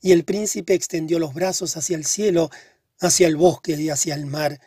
y 0.00 0.12
el 0.12 0.24
príncipe 0.24 0.74
extendió 0.74 1.18
los 1.18 1.32
brazos 1.32 1.76
hacia 1.76 1.96
el 1.96 2.04
cielo, 2.04 2.50
hacia 3.00 3.26
el 3.26 3.36
bosque 3.36 3.72
y 3.72 3.90
hacia 3.90 4.14
el 4.14 4.26
mar, 4.26 4.60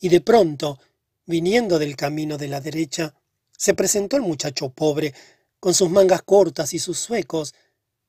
y 0.00 0.08
de 0.08 0.20
pronto, 0.20 0.80
viniendo 1.26 1.78
del 1.78 1.96
camino 1.96 2.36
de 2.36 2.48
la 2.48 2.60
derecha, 2.60 3.14
se 3.56 3.74
presentó 3.74 4.16
el 4.16 4.22
muchacho 4.22 4.70
pobre, 4.70 5.14
con 5.60 5.74
sus 5.74 5.90
mangas 5.90 6.22
cortas 6.22 6.74
y 6.74 6.78
sus 6.78 6.98
zuecos. 6.98 7.54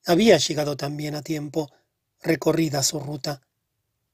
Había 0.06 0.38
llegado 0.38 0.76
también 0.76 1.16
a 1.16 1.22
tiempo, 1.22 1.72
recorrida 2.22 2.84
su 2.84 3.00
ruta. 3.00 3.42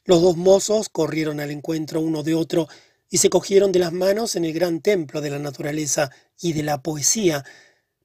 Los 0.03 0.21
dos 0.21 0.37
mozos 0.37 0.89
corrieron 0.89 1.39
al 1.39 1.51
encuentro 1.51 2.01
uno 2.01 2.23
de 2.23 2.35
otro 2.35 2.67
y 3.11 3.17
se 3.17 3.29
cogieron 3.29 3.73
de 3.73 3.79
las 3.79 3.91
manos 3.91 4.37
en 4.37 4.45
el 4.45 4.53
gran 4.53 4.79
templo 4.79 5.19
de 5.19 5.29
la 5.29 5.37
naturaleza 5.37 6.09
y 6.41 6.53
de 6.53 6.63
la 6.63 6.81
poesía, 6.81 7.43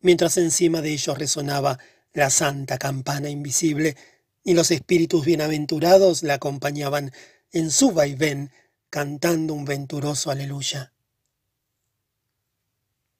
mientras 0.00 0.36
encima 0.36 0.82
de 0.82 0.90
ellos 0.92 1.16
resonaba 1.16 1.78
la 2.12 2.28
santa 2.28 2.76
campana 2.76 3.30
invisible, 3.30 3.96
y 4.42 4.54
los 4.54 4.70
espíritus 4.72 5.24
bienaventurados 5.24 6.24
la 6.24 6.34
acompañaban 6.34 7.12
en 7.52 7.70
su 7.70 7.92
vaivén, 7.92 8.50
cantando 8.90 9.54
un 9.54 9.64
venturoso 9.64 10.30
aleluya. 10.30 10.92